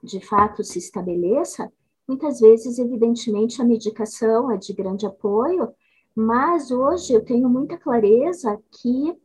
de 0.03 0.19
fato 0.19 0.63
se 0.63 0.79
estabeleça, 0.79 1.71
muitas 2.07 2.39
vezes, 2.39 2.79
evidentemente, 2.79 3.61
a 3.61 3.65
medicação 3.65 4.51
é 4.51 4.57
de 4.57 4.73
grande 4.73 5.05
apoio, 5.05 5.73
mas 6.17 6.71
hoje 6.71 7.13
eu 7.13 7.23
tenho 7.23 7.47
muita 7.47 7.77
clareza 7.77 8.59
que 8.71 9.15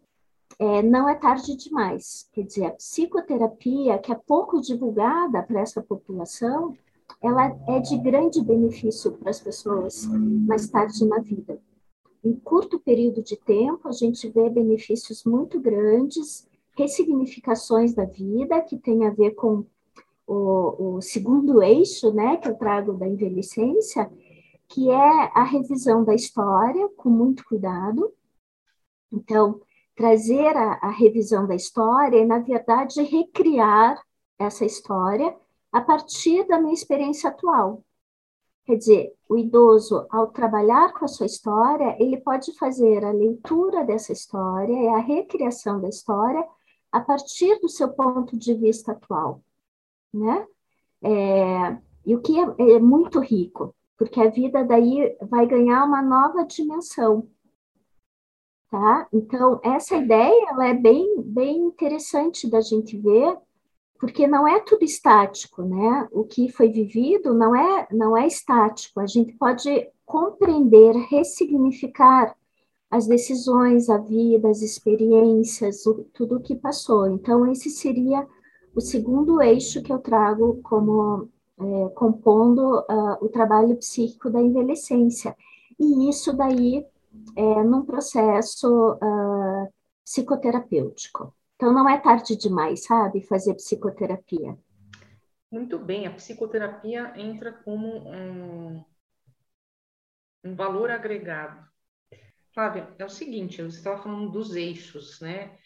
é, 0.59 0.83
não 0.83 1.09
é 1.09 1.15
tarde 1.15 1.57
demais. 1.57 2.29
Quer 2.35 2.43
dizer, 2.43 2.67
a 2.67 2.71
psicoterapia, 2.73 3.99
que 3.99 4.13
é 4.13 4.15
pouco 4.15 4.61
divulgada 4.61 5.43
para 5.43 5.61
essa 5.61 5.81
população, 5.81 6.77
ela 7.23 7.47
é 7.67 7.81
de 7.81 7.97
grande 7.97 8.43
benefício 8.43 9.13
para 9.13 9.31
as 9.31 9.41
pessoas 9.41 10.05
mais 10.05 10.69
tarde 10.69 11.03
na 11.07 11.19
vida. 11.19 11.59
Em 12.23 12.35
curto 12.35 12.79
período 12.79 13.23
de 13.23 13.37
tempo, 13.37 13.89
a 13.89 13.93
gente 13.93 14.29
vê 14.29 14.51
benefícios 14.51 15.25
muito 15.25 15.59
grandes, 15.59 16.47
ressignificações 16.77 17.95
da 17.95 18.05
vida, 18.05 18.61
que 18.61 18.77
tem 18.77 19.07
a 19.07 19.11
ver 19.11 19.31
com 19.31 19.65
o, 20.27 20.97
o 20.97 21.01
segundo 21.01 21.63
eixo, 21.63 22.13
né, 22.13 22.37
que 22.37 22.49
eu 22.49 22.55
trago 22.55 22.93
da 22.93 23.09
envelhecência, 23.09 24.11
que 24.73 24.91
é 24.91 25.31
a 25.35 25.45
revisão 25.45 26.03
da 26.03 26.15
história 26.15 26.89
com 26.97 27.11
muito 27.11 27.45
cuidado. 27.45 28.11
Então, 29.13 29.61
trazer 29.95 30.57
a, 30.57 30.79
a 30.81 30.91
revisão 30.91 31.47
da 31.47 31.55
história 31.55 32.17
e, 32.17 32.25
na 32.25 32.39
verdade, 32.39 33.03
recriar 33.03 34.03
essa 34.39 34.65
história 34.65 35.37
a 35.71 35.81
partir 35.81 36.47
da 36.49 36.59
minha 36.59 36.73
experiência 36.73 37.29
atual. 37.29 37.85
Quer 38.65 38.77
dizer, 38.77 39.15
o 39.29 39.37
idoso, 39.37 40.07
ao 40.09 40.29
trabalhar 40.29 40.95
com 40.95 41.05
a 41.05 41.09
sua 41.09 41.27
história, 41.27 41.97
ele 42.01 42.17
pode 42.17 42.57
fazer 42.57 43.05
a 43.05 43.11
leitura 43.11 43.85
dessa 43.85 44.13
história 44.13 44.73
e 44.73 44.89
a 44.89 44.99
recriação 44.99 45.81
da 45.81 45.89
história 45.89 46.47
a 46.91 47.01
partir 47.01 47.61
do 47.61 47.69
seu 47.69 47.89
ponto 47.91 48.39
de 48.39 48.55
vista 48.55 48.93
atual, 48.93 49.43
né? 50.13 50.47
É, 51.03 51.77
e 52.07 52.15
o 52.15 52.23
que 52.23 52.39
é, 52.39 52.75
é 52.77 52.79
muito 52.79 53.19
rico, 53.19 53.75
porque 54.03 54.21
a 54.21 54.29
vida 54.29 54.65
daí 54.65 55.17
vai 55.31 55.47
ganhar 55.47 55.85
uma 55.85 56.03
nova 56.03 56.45
dimensão, 56.45 57.29
tá? 58.69 59.07
Então, 59.13 59.61
essa 59.63 59.95
ideia 59.95 60.49
ela 60.51 60.67
é 60.67 60.75
bem, 60.75 61.23
bem 61.23 61.59
interessante 61.59 62.51
da 62.51 62.61
gente 62.61 62.99
ver, 62.99 63.39
porque 64.01 64.27
não 64.27 64.49
é 64.49 64.59
tudo 64.59 64.85
estático, 64.85 65.63
né? 65.63 66.09
O 66.11 66.25
que 66.25 66.51
foi 66.51 66.69
vivido 66.69 67.33
não 67.33 67.55
é, 67.55 67.87
não 67.93 68.17
é 68.17 68.27
estático. 68.27 68.99
A 68.99 69.07
gente 69.07 69.35
pode 69.35 69.89
compreender, 70.05 70.97
ressignificar 71.09 72.35
as 72.91 73.07
decisões, 73.07 73.89
a 73.89 73.99
vida, 73.99 74.51
as 74.51 74.63
experiências, 74.63 75.87
o, 75.87 76.03
tudo 76.13 76.39
o 76.39 76.43
que 76.43 76.57
passou. 76.57 77.09
Então, 77.09 77.47
esse 77.47 77.71
seria 77.71 78.27
o 78.75 78.81
segundo 78.81 79.41
eixo 79.41 79.81
que 79.81 79.93
eu 79.93 80.01
trago 80.01 80.59
como 80.65 81.31
é, 81.59 81.89
compondo 81.95 82.81
uh, 82.81 83.25
o 83.25 83.29
trabalho 83.29 83.77
psíquico 83.77 84.31
da 84.31 84.41
envelhecência. 84.41 85.37
E 85.79 86.09
isso 86.09 86.33
daí 86.33 86.87
é, 87.37 87.63
num 87.63 87.85
processo 87.85 88.93
uh, 88.95 89.73
psicoterapêutico. 90.05 91.35
Então, 91.57 91.73
não 91.73 91.89
é 91.89 91.99
tarde 92.01 92.37
demais, 92.37 92.85
sabe, 92.85 93.23
fazer 93.23 93.55
psicoterapia. 93.55 94.59
Muito 95.51 95.79
bem, 95.79 96.07
a 96.07 96.11
psicoterapia 96.11 97.13
entra 97.17 97.53
como 97.53 98.09
um, 98.09 98.85
um 100.45 100.55
valor 100.57 100.91
agregado. 100.91 101.65
Flávia, 102.53 102.95
é 102.99 103.05
o 103.05 103.09
seguinte, 103.09 103.63
você 103.63 103.79
estava 103.79 104.03
falando 104.03 104.31
dos 104.31 104.57
eixos, 104.57 105.21
né? 105.21 105.57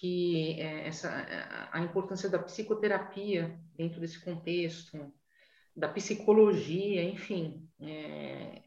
Que 0.00 0.60
é, 0.60 0.88
essa, 0.88 1.10
a 1.72 1.80
importância 1.80 2.28
da 2.28 2.38
psicoterapia 2.38 3.58
dentro 3.76 4.00
desse 4.00 4.22
contexto, 4.22 5.12
da 5.74 5.88
psicologia, 5.88 7.02
enfim, 7.02 7.68
é, 7.80 8.62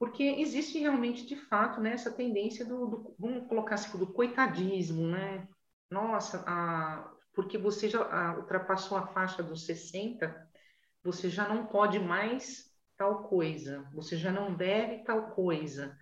porque 0.00 0.22
existe 0.22 0.78
realmente, 0.78 1.26
de 1.26 1.36
fato, 1.36 1.78
né, 1.78 1.92
essa 1.92 2.10
tendência 2.10 2.64
do, 2.64 2.86
do, 2.86 3.16
vamos 3.18 3.46
colocar 3.46 3.74
assim, 3.74 3.98
do 3.98 4.06
coitadismo, 4.10 5.06
né? 5.06 5.46
Nossa, 5.90 6.42
a, 6.46 7.12
porque 7.34 7.58
você 7.58 7.86
já 7.86 8.02
a, 8.02 8.38
ultrapassou 8.38 8.96
a 8.96 9.06
faixa 9.08 9.42
dos 9.42 9.66
60, 9.66 10.34
você 11.04 11.28
já 11.28 11.46
não 11.46 11.66
pode 11.66 11.98
mais 11.98 12.74
tal 12.96 13.24
coisa, 13.28 13.86
você 13.92 14.16
já 14.16 14.32
não 14.32 14.54
deve 14.54 15.04
tal 15.04 15.32
coisa. 15.32 15.94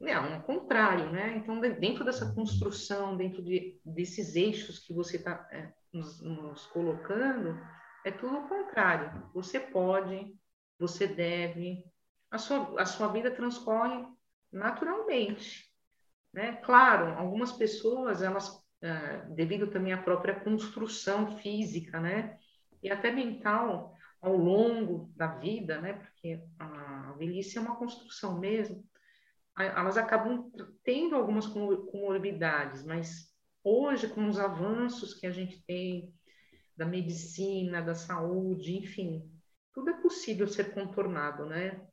Não, 0.00 0.34
ao 0.34 0.42
contrário, 0.42 1.12
né? 1.12 1.36
Então, 1.36 1.60
dentro 1.60 2.02
dessa 2.02 2.34
construção, 2.34 3.18
dentro 3.18 3.42
de, 3.42 3.78
desses 3.84 4.34
eixos 4.34 4.78
que 4.78 4.94
você 4.94 5.18
está 5.18 5.46
é, 5.52 5.70
nos, 5.92 6.22
nos 6.22 6.64
colocando 6.66 7.60
é 8.02 8.10
tudo 8.10 8.38
o 8.38 8.48
contrário. 8.48 9.28
Você 9.34 9.60
pode, 9.60 10.34
você 10.78 11.06
deve, 11.06 11.84
a 12.30 12.38
sua, 12.38 12.80
a 12.80 12.86
sua 12.86 13.08
vida 13.08 13.30
transcorre 13.30 14.06
naturalmente. 14.50 15.70
Né? 16.32 16.56
Claro, 16.64 17.18
algumas 17.18 17.52
pessoas, 17.52 18.22
elas, 18.22 18.58
é, 18.80 19.18
devido 19.34 19.66
também 19.66 19.92
à 19.92 20.02
própria 20.02 20.40
construção 20.40 21.36
física, 21.38 22.00
né? 22.00 22.38
E 22.82 22.90
até 22.90 23.10
mental, 23.10 23.94
ao 24.22 24.34
longo 24.34 25.12
da 25.14 25.26
vida, 25.26 25.78
né? 25.78 25.92
Porque 25.92 26.42
a 26.58 27.14
velhice 27.18 27.58
é 27.58 27.60
uma 27.60 27.76
construção 27.76 28.38
mesmo, 28.38 28.82
elas 29.58 29.96
acabam 29.96 30.50
tendo 30.82 31.16
algumas 31.16 31.46
comorbidades, 31.46 32.84
mas 32.84 33.28
hoje, 33.62 34.08
com 34.08 34.28
os 34.28 34.38
avanços 34.38 35.14
que 35.14 35.26
a 35.26 35.30
gente 35.30 35.62
tem 35.66 36.12
da 36.76 36.86
medicina, 36.86 37.82
da 37.82 37.94
saúde, 37.94 38.76
enfim, 38.76 39.30
tudo 39.74 39.90
é 39.90 40.00
possível 40.00 40.48
ser 40.48 40.72
contornado, 40.72 41.44
né? 41.46 41.86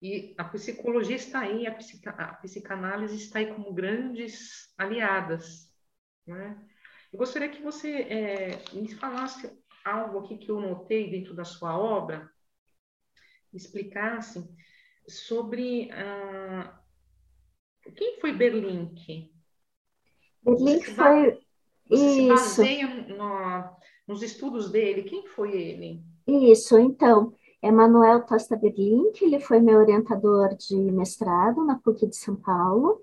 E 0.00 0.34
a 0.38 0.44
psicologia 0.44 1.16
está 1.16 1.40
aí, 1.40 1.66
a, 1.66 1.74
psica, 1.74 2.10
a 2.10 2.34
psicanálise 2.36 3.16
está 3.16 3.38
aí 3.38 3.52
como 3.54 3.74
grandes 3.74 4.72
aliadas, 4.78 5.70
né? 6.26 6.58
Eu 7.12 7.18
gostaria 7.18 7.50
que 7.50 7.62
você 7.62 8.02
é, 8.02 8.62
me 8.72 8.94
falasse 8.94 9.50
algo 9.84 10.20
aqui 10.20 10.38
que 10.38 10.50
eu 10.50 10.60
notei 10.60 11.10
dentro 11.10 11.34
da 11.34 11.44
sua 11.44 11.76
obra, 11.78 12.30
explicasse 13.52 14.48
sobre 15.06 15.90
ah, 15.92 16.79
quem 17.96 18.20
foi 18.20 18.32
Berlink? 18.32 19.30
Berlink 20.42 20.84
foi 20.90 21.38
isso. 21.90 22.14
se 22.14 22.28
baseia 22.28 22.86
no, 23.08 23.76
nos 24.06 24.22
estudos 24.22 24.70
dele. 24.70 25.02
Quem 25.02 25.26
foi 25.26 25.56
ele? 25.56 26.02
Isso, 26.26 26.78
então, 26.78 27.32
Emanuel 27.62 28.24
Tosta 28.24 28.56
Berlink, 28.56 29.22
ele 29.22 29.40
foi 29.40 29.60
meu 29.60 29.78
orientador 29.78 30.56
de 30.56 30.76
mestrado 30.76 31.64
na 31.64 31.78
PUC 31.78 32.06
de 32.06 32.16
São 32.16 32.36
Paulo, 32.36 33.02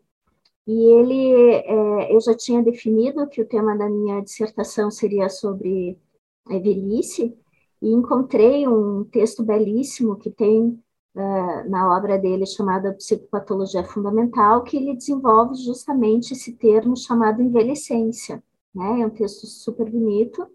e 0.65 0.74
ele, 0.74 1.53
é, 1.53 2.15
eu 2.15 2.20
já 2.20 2.36
tinha 2.36 2.63
definido 2.63 3.27
que 3.27 3.41
o 3.41 3.48
tema 3.48 3.77
da 3.77 3.89
minha 3.89 4.22
dissertação 4.22 4.89
seria 4.89 5.29
sobre 5.29 5.98
é, 6.50 6.60
velhice, 6.60 7.38
e 7.82 7.89
encontrei 7.89 8.67
um 8.67 9.03
texto 9.03 9.44
belíssimo 9.44 10.17
que 10.17 10.32
tem 10.32 10.82
uh, 11.18 11.70
na 11.70 11.98
obra 11.98 12.18
dele 12.18 12.46
chamada 12.46 12.94
Psicopatologia 12.94 13.84
Fundamental, 13.84 14.64
que 14.64 14.78
ele 14.78 14.96
desenvolve 14.96 15.56
justamente 15.56 16.34
esse 16.34 16.54
termo 16.54 16.96
chamado 16.96 17.42
envelhecência, 17.42 18.42
né? 18.74 19.02
É 19.02 19.06
um 19.06 19.10
texto 19.10 19.48
super 19.48 19.90
bonito, 19.90 20.48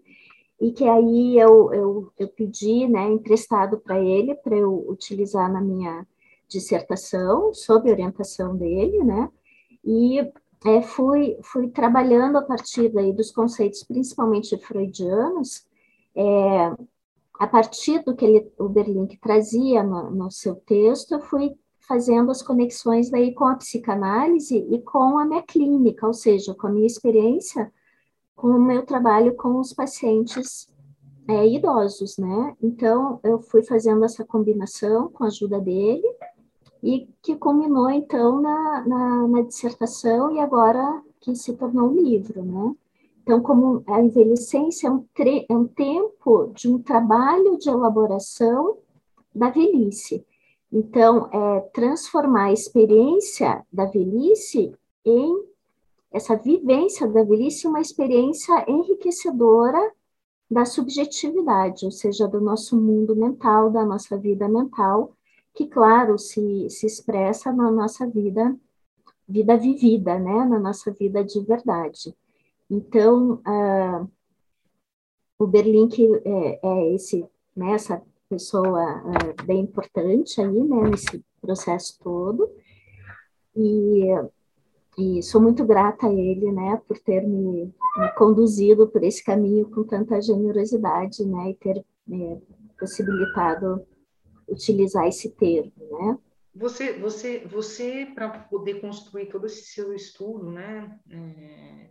e 0.59 0.71
que 0.71 0.85
aí 0.85 1.37
eu, 1.37 1.73
eu, 1.73 2.13
eu 2.17 2.27
pedi, 2.29 2.87
né, 2.87 3.11
emprestado 3.11 3.77
para 3.79 3.99
ele, 3.99 4.33
para 4.35 4.55
eu 4.55 4.85
utilizar 4.87 5.51
na 5.51 5.59
minha 5.59 6.07
dissertação, 6.47 7.53
sob 7.53 7.91
orientação 7.91 8.55
dele, 8.55 9.03
né, 9.03 9.29
e 9.83 10.19
é, 10.65 10.81
fui, 10.81 11.37
fui 11.43 11.67
trabalhando 11.67 12.37
a 12.37 12.41
partir 12.41 12.87
daí 12.89 13.11
dos 13.11 13.29
conceitos, 13.31 13.83
principalmente 13.83 14.57
freudianos, 14.57 15.65
é, 16.15 16.73
a 17.43 17.47
partir 17.47 18.03
do 18.03 18.15
que 18.15 18.25
ele, 18.25 18.51
o 18.57 18.69
Berlink 18.69 19.17
trazia 19.17 19.83
no, 19.83 20.09
no 20.09 20.31
seu 20.31 20.55
texto, 20.55 21.13
eu 21.13 21.21
fui 21.21 21.55
fazendo 21.81 22.31
as 22.31 22.41
conexões 22.41 23.09
daí 23.09 23.33
com 23.33 23.45
a 23.45 23.55
psicanálise 23.55 24.57
e 24.57 24.79
com 24.81 25.17
a 25.19 25.25
minha 25.25 25.41
clínica, 25.41 26.07
ou 26.07 26.13
seja, 26.13 26.53
com 26.55 26.67
a 26.67 26.71
minha 26.71 26.87
experiência 26.87 27.71
com 28.35 28.47
o 28.49 28.61
meu 28.61 28.85
trabalho 28.85 29.35
com 29.35 29.59
os 29.59 29.73
pacientes 29.73 30.67
é, 31.27 31.47
idosos, 31.47 32.17
né? 32.17 32.55
Então, 32.61 33.19
eu 33.23 33.39
fui 33.39 33.63
fazendo 33.63 34.03
essa 34.03 34.25
combinação 34.25 35.09
com 35.09 35.23
a 35.23 35.27
ajuda 35.27 35.59
dele 35.59 36.03
e 36.81 37.07
que 37.21 37.35
culminou, 37.35 37.89
então, 37.89 38.41
na, 38.41 38.85
na, 38.85 39.27
na 39.27 39.41
dissertação 39.41 40.31
e 40.31 40.39
agora 40.39 41.01
que 41.21 41.33
se 41.35 41.53
tornou 41.53 41.89
um 41.89 42.01
livro, 42.01 42.43
né? 42.43 42.75
Então, 43.23 43.41
como 43.41 43.83
a 43.87 44.01
envelhecência 44.01 44.87
é 44.87 44.91
um, 44.91 45.05
é 45.49 45.55
um 45.55 45.65
tempo 45.65 46.51
de 46.53 46.69
um 46.69 46.77
trabalho 46.77 47.57
de 47.57 47.69
elaboração 47.69 48.77
da 49.33 49.49
velhice. 49.49 50.25
Então, 50.69 51.29
é 51.31 51.61
transformar 51.73 52.45
a 52.45 52.53
experiência 52.53 53.65
da 53.71 53.85
velhice 53.85 54.75
em 55.05 55.43
essa 56.11 56.35
vivência 56.35 57.07
da 57.07 57.23
velhice 57.23 57.65
uma 57.65 57.79
experiência 57.79 58.65
enriquecedora 58.67 59.91
da 60.51 60.65
subjetividade, 60.65 61.85
ou 61.85 61.91
seja, 61.91 62.27
do 62.27 62.41
nosso 62.41 62.79
mundo 62.79 63.15
mental, 63.15 63.71
da 63.71 63.85
nossa 63.85 64.17
vida 64.17 64.47
mental, 64.47 65.13
que, 65.53 65.65
claro, 65.65 66.19
se, 66.19 66.69
se 66.69 66.85
expressa 66.85 67.51
na 67.51 67.71
nossa 67.71 68.05
vida, 68.05 68.55
vida 69.27 69.57
vivida, 69.57 70.19
né, 70.19 70.45
na 70.45 70.59
nossa 70.59 70.91
vida 70.91 71.23
de 71.23 71.39
verdade. 71.39 72.13
Então, 72.69 73.41
uh, 73.47 74.09
o 75.37 75.47
Berlink 75.47 76.03
é, 76.25 76.59
é 76.63 76.95
esse, 76.95 77.25
né, 77.55 77.73
essa 77.73 78.01
pessoa 78.29 79.03
uh, 79.03 79.45
bem 79.45 79.61
importante 79.61 80.41
aí, 80.41 80.63
né, 80.63 80.89
nesse 80.89 81.23
processo 81.41 81.99
todo, 82.01 82.49
e 83.55 84.07
e 84.97 85.23
sou 85.23 85.41
muito 85.41 85.65
grata 85.65 86.07
a 86.07 86.13
ele, 86.13 86.51
né, 86.51 86.79
por 86.87 86.99
ter 86.99 87.21
me, 87.21 87.73
me 87.97 88.11
conduzido 88.15 88.87
por 88.87 89.03
esse 89.03 89.23
caminho 89.23 89.69
com 89.69 89.83
tanta 89.83 90.21
generosidade, 90.21 91.25
né, 91.25 91.49
e 91.49 91.55
ter 91.55 91.83
é, 92.11 92.37
possibilitado 92.79 93.85
utilizar 94.47 95.07
esse 95.07 95.31
termo, 95.31 95.71
né. 95.91 96.17
Você, 96.55 96.93
você, 96.99 97.39
você 97.47 98.05
para 98.13 98.29
poder 98.29 98.79
construir 98.79 99.25
todo 99.25 99.47
esse 99.47 99.63
seu 99.63 99.93
estudo, 99.93 100.51
né, 100.51 100.99
é, 101.09 101.89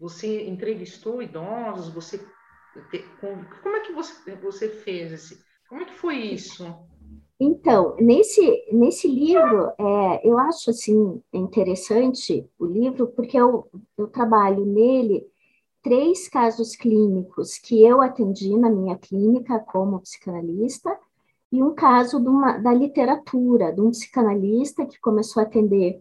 você 0.00 0.48
entrevistou 0.48 1.22
idosos, 1.22 1.92
você 1.92 2.18
como 3.20 3.76
é 3.76 3.80
que 3.80 3.92
você, 3.92 4.34
você 4.36 4.68
fez 4.68 5.12
esse, 5.12 5.42
como 5.68 5.82
é 5.82 5.84
que 5.84 5.94
foi 5.94 6.16
isso? 6.16 6.64
Então, 7.38 7.96
nesse, 7.98 8.40
nesse 8.72 9.08
livro, 9.08 9.72
é, 9.78 10.28
eu 10.28 10.38
acho 10.38 10.70
assim 10.70 11.22
interessante 11.32 12.48
o 12.58 12.66
livro, 12.66 13.08
porque 13.08 13.36
eu, 13.36 13.68
eu 13.98 14.06
trabalho 14.06 14.64
nele 14.64 15.26
três 15.82 16.28
casos 16.28 16.76
clínicos 16.76 17.58
que 17.58 17.82
eu 17.82 18.00
atendi 18.00 18.56
na 18.56 18.70
minha 18.70 18.96
clínica 18.96 19.58
como 19.58 20.00
psicanalista, 20.00 20.96
e 21.50 21.62
um 21.62 21.74
caso 21.74 22.18
uma, 22.18 22.58
da 22.58 22.72
literatura, 22.72 23.72
de 23.72 23.80
um 23.80 23.90
psicanalista 23.90 24.86
que 24.86 25.00
começou 25.00 25.42
a 25.42 25.46
atender 25.46 26.00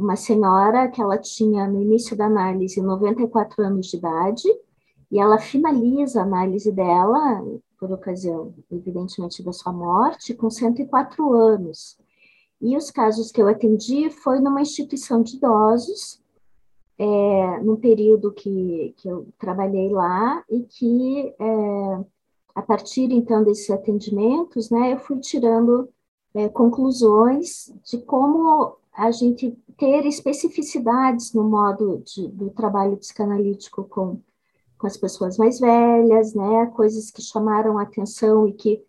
uma 0.00 0.16
senhora 0.16 0.88
que 0.88 1.00
ela 1.00 1.18
tinha, 1.18 1.68
no 1.68 1.80
início 1.80 2.16
da 2.16 2.26
análise, 2.26 2.80
94 2.80 3.62
anos 3.62 3.86
de 3.86 3.98
idade, 3.98 4.48
e 5.10 5.18
ela 5.18 5.38
finaliza 5.38 6.20
a 6.20 6.24
análise 6.24 6.72
dela 6.72 7.44
por 7.78 7.92
ocasião, 7.92 8.54
evidentemente, 8.70 9.42
da 9.42 9.52
sua 9.52 9.72
morte, 9.72 10.34
com 10.34 10.50
104 10.50 11.32
anos. 11.32 11.98
E 12.60 12.76
os 12.76 12.90
casos 12.90 13.30
que 13.30 13.40
eu 13.40 13.48
atendi 13.48 14.10
foi 14.10 14.40
numa 14.40 14.60
instituição 14.60 15.22
de 15.22 15.36
idosos, 15.36 16.20
é, 16.98 17.60
num 17.62 17.76
período 17.76 18.32
que, 18.32 18.94
que 18.98 19.08
eu 19.08 19.26
trabalhei 19.38 19.88
lá, 19.88 20.44
e 20.50 20.60
que, 20.60 21.34
é, 21.38 22.04
a 22.54 22.62
partir, 22.62 23.10
então, 23.12 23.42
desses 23.42 23.70
atendimentos, 23.70 24.70
né, 24.70 24.92
eu 24.92 24.98
fui 24.98 25.18
tirando 25.18 25.88
é, 26.34 26.48
conclusões 26.48 27.72
de 27.84 27.98
como 27.98 28.76
a 28.92 29.10
gente 29.10 29.56
ter 29.76 30.04
especificidades 30.06 31.32
no 31.32 31.44
modo 31.44 32.02
de, 32.04 32.28
do 32.28 32.50
trabalho 32.50 32.96
psicanalítico 32.96 33.84
com 33.84 34.20
com 34.80 34.86
as 34.86 34.96
pessoas 34.96 35.36
mais 35.36 35.60
velhas, 35.60 36.34
né? 36.34 36.66
Coisas 36.74 37.10
que 37.10 37.20
chamaram 37.20 37.78
a 37.78 37.82
atenção 37.82 38.48
e 38.48 38.54
que 38.54 38.82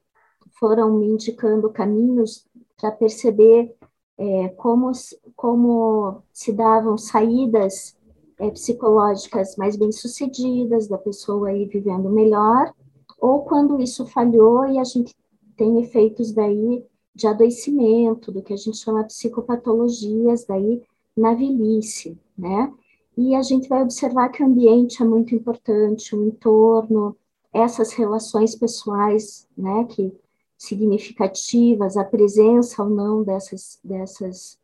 foram 0.57 0.97
me 0.97 1.05
indicando 1.05 1.69
caminhos 1.69 2.47
para 2.79 2.91
perceber 2.91 3.75
é, 4.17 4.47
como, 4.49 4.89
como 5.35 6.23
se 6.31 6.53
davam 6.53 6.97
saídas 6.97 7.97
é, 8.39 8.49
psicológicas 8.51 9.57
mais 9.57 9.75
bem-sucedidas, 9.75 10.87
da 10.87 10.97
pessoa 10.97 11.49
aí 11.49 11.65
vivendo 11.65 12.09
melhor, 12.09 12.73
ou 13.19 13.43
quando 13.43 13.81
isso 13.81 14.05
falhou 14.05 14.65
e 14.65 14.79
a 14.79 14.85
gente 14.85 15.13
tem 15.57 15.81
efeitos 15.81 16.31
daí 16.31 16.85
de 17.13 17.27
adoecimento, 17.27 18.31
do 18.31 18.41
que 18.41 18.53
a 18.53 18.57
gente 18.57 18.77
chama 18.77 19.03
psicopatologias 19.03 20.45
daí 20.45 20.81
na 21.15 21.33
velhice, 21.33 22.17
né? 22.37 22.73
E 23.17 23.35
a 23.35 23.41
gente 23.41 23.67
vai 23.67 23.83
observar 23.83 24.29
que 24.29 24.41
o 24.41 24.45
ambiente 24.45 25.03
é 25.03 25.05
muito 25.05 25.35
importante, 25.35 26.15
o 26.15 26.25
entorno, 26.25 27.15
essas 27.53 27.91
relações 27.91 28.55
pessoais, 28.55 29.47
né, 29.57 29.83
que 29.85 30.13
significativas, 30.57 31.97
a 31.97 32.03
presença 32.05 32.83
ou 32.83 32.89
não 32.89 33.23
dessas, 33.23 33.79
dessas, 33.83 34.57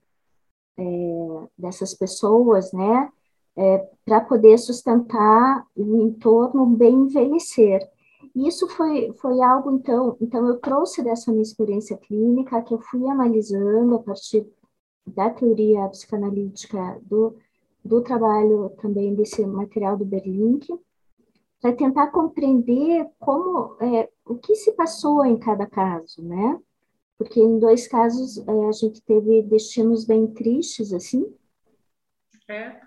é, 0.77 0.83
dessas 1.57 1.93
pessoas, 1.93 2.71
né, 2.71 3.11
é, 3.55 3.89
para 4.05 4.21
poder 4.21 4.57
sustentar 4.57 5.65
o 5.75 6.01
entorno 6.01 6.65
bem 6.67 6.93
envelhecer. 6.93 7.89
Isso 8.45 8.67
foi, 8.67 9.11
foi 9.13 9.41
algo, 9.41 9.71
então, 9.71 10.15
então 10.21 10.47
eu 10.47 10.59
trouxe 10.59 11.03
dessa 11.03 11.31
minha 11.31 11.41
experiência 11.41 11.97
clínica, 11.97 12.61
que 12.61 12.71
eu 12.71 12.79
fui 12.79 13.09
analisando 13.09 13.95
a 13.95 13.99
partir 14.03 14.47
da 15.07 15.27
teoria 15.31 15.87
psicanalítica 15.89 17.01
do, 17.01 17.35
do 17.83 17.99
trabalho 18.01 18.69
também 18.79 19.15
desse 19.15 19.43
material 19.43 19.97
do 19.97 20.05
Berlink, 20.05 20.67
para 21.59 21.73
tentar 21.73 22.11
compreender 22.11 23.09
como, 23.17 23.75
é, 23.81 24.07
o 24.23 24.35
que 24.35 24.53
se 24.55 24.71
passou 24.73 25.25
em 25.25 25.39
cada 25.39 25.65
caso, 25.65 26.21
né? 26.21 26.59
Porque 27.17 27.39
em 27.39 27.57
dois 27.57 27.87
casos 27.87 28.37
é, 28.47 28.67
a 28.67 28.71
gente 28.71 29.01
teve 29.01 29.41
destinos 29.41 30.05
bem 30.05 30.27
tristes, 30.27 30.93
assim. 30.93 31.33
É. 32.47 32.79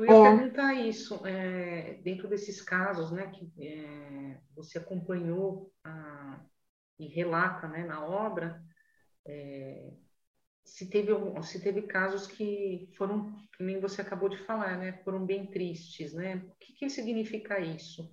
Eu 0.00 0.06
ia 0.06 0.12
é. 0.12 0.36
perguntar 0.36 0.74
isso, 0.74 1.26
é, 1.26 1.94
dentro 2.02 2.26
desses 2.26 2.62
casos, 2.62 3.12
né, 3.12 3.30
que 3.30 3.52
é, 3.58 4.40
você 4.56 4.78
acompanhou 4.78 5.70
a, 5.84 6.40
e 6.98 7.06
relata, 7.06 7.68
né, 7.68 7.84
na 7.84 8.02
obra, 8.02 8.62
é, 9.26 9.92
se 10.64 10.88
teve 10.88 11.12
se 11.42 11.60
teve 11.60 11.82
casos 11.82 12.26
que 12.26 12.88
foram, 12.96 13.36
que 13.56 13.62
nem 13.62 13.78
você 13.78 14.00
acabou 14.00 14.30
de 14.30 14.38
falar, 14.38 14.78
né, 14.78 15.00
foram 15.04 15.26
bem 15.26 15.46
tristes, 15.46 16.14
né? 16.14 16.36
O 16.36 16.54
que, 16.58 16.72
que 16.74 16.88
significa 16.88 17.58
isso? 17.58 18.10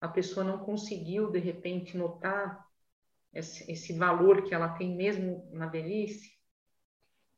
A 0.00 0.06
pessoa 0.06 0.44
não 0.44 0.58
conseguiu 0.58 1.32
de 1.32 1.38
repente 1.38 1.96
notar 1.96 2.64
esse, 3.32 3.70
esse 3.70 3.92
valor 3.94 4.44
que 4.44 4.54
ela 4.54 4.68
tem 4.68 4.94
mesmo 4.94 5.48
na 5.52 5.66
velhice? 5.66 6.30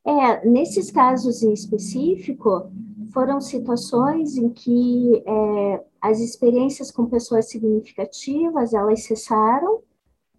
É, 0.05 0.45
nesses 0.45 0.91
casos 0.91 1.41
em 1.41 1.53
específico, 1.53 2.71
foram 3.11 3.39
situações 3.41 4.37
em 4.37 4.49
que 4.49 5.23
é, 5.25 5.85
as 6.01 6.19
experiências 6.19 6.91
com 6.91 7.05
pessoas 7.05 7.49
significativas, 7.49 8.73
elas 8.73 9.03
cessaram 9.03 9.81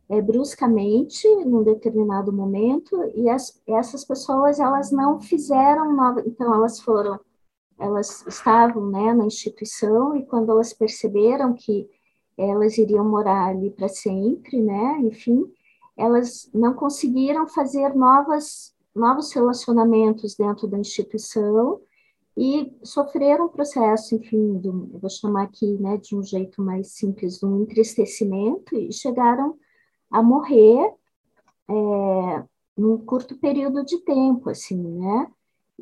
é, 0.09 0.21
bruscamente 0.23 1.29
num 1.45 1.63
determinado 1.63 2.33
momento 2.33 2.97
e 3.15 3.29
as, 3.29 3.61
essas 3.67 4.05
pessoas, 4.05 4.59
elas 4.59 4.91
não 4.91 5.21
fizeram 5.21 5.95
nova, 5.95 6.23
então 6.27 6.55
elas 6.55 6.81
foram, 6.81 7.21
elas 7.79 8.27
estavam 8.27 8.87
né, 8.91 9.13
na 9.13 9.27
instituição 9.27 10.17
e 10.17 10.25
quando 10.25 10.51
elas 10.51 10.73
perceberam 10.73 11.53
que 11.55 11.89
elas 12.37 12.79
iriam 12.79 13.05
morar 13.05 13.49
ali 13.49 13.71
para 13.71 13.89
sempre, 13.89 14.61
né, 14.63 14.99
enfim, 15.03 15.45
elas 15.97 16.49
não 16.55 16.73
conseguiram 16.73 17.47
fazer 17.49 17.95
novas 17.95 18.77
novos 18.95 19.33
relacionamentos 19.33 20.35
dentro 20.35 20.67
da 20.67 20.79
instituição 20.79 21.81
e 22.39 22.73
sofreram 22.85 23.47
um 23.47 23.49
processo, 23.49 24.15
enfim, 24.15 24.59
do, 24.59 24.89
eu 24.93 25.01
vou 25.01 25.11
chamar 25.11 25.43
aqui, 25.43 25.77
né, 25.79 25.97
de 25.97 26.15
um 26.15 26.23
jeito 26.23 26.63
mais 26.63 26.93
simples, 26.93 27.43
um 27.43 27.63
entristecimento 27.63 28.77
e 28.77 28.93
chegaram 28.93 29.57
a 30.09 30.23
morrer 30.23 30.95
é, 31.69 32.45
num 32.77 32.97
curto 32.99 33.37
período 33.37 33.85
de 33.85 33.99
tempo, 34.05 34.51
assim, 34.51 34.81
né? 34.81 35.27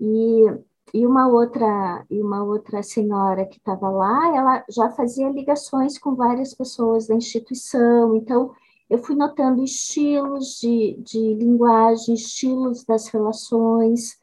E, 0.01 0.47
e 0.95 1.07
uma 1.07 1.29
outra 1.29 2.07
e 2.11 2.23
uma 2.23 2.43
outra 2.43 2.83
senhora 2.83 3.45
que 3.45 3.59
estava 3.59 3.91
lá, 3.91 4.35
ela 4.35 4.65
já 4.71 4.91
fazia 4.93 5.29
ligações 5.29 5.99
com 5.99 6.15
várias 6.15 6.55
pessoas 6.55 7.07
da 7.07 7.15
instituição, 7.15 8.17
então 8.17 8.51
eu 8.89 8.97
fui 8.99 9.15
notando 9.15 9.63
estilos 9.63 10.59
de, 10.59 10.97
de 11.03 11.35
linguagem, 11.35 12.15
estilos 12.15 12.83
das 12.83 13.09
relações, 13.09 14.19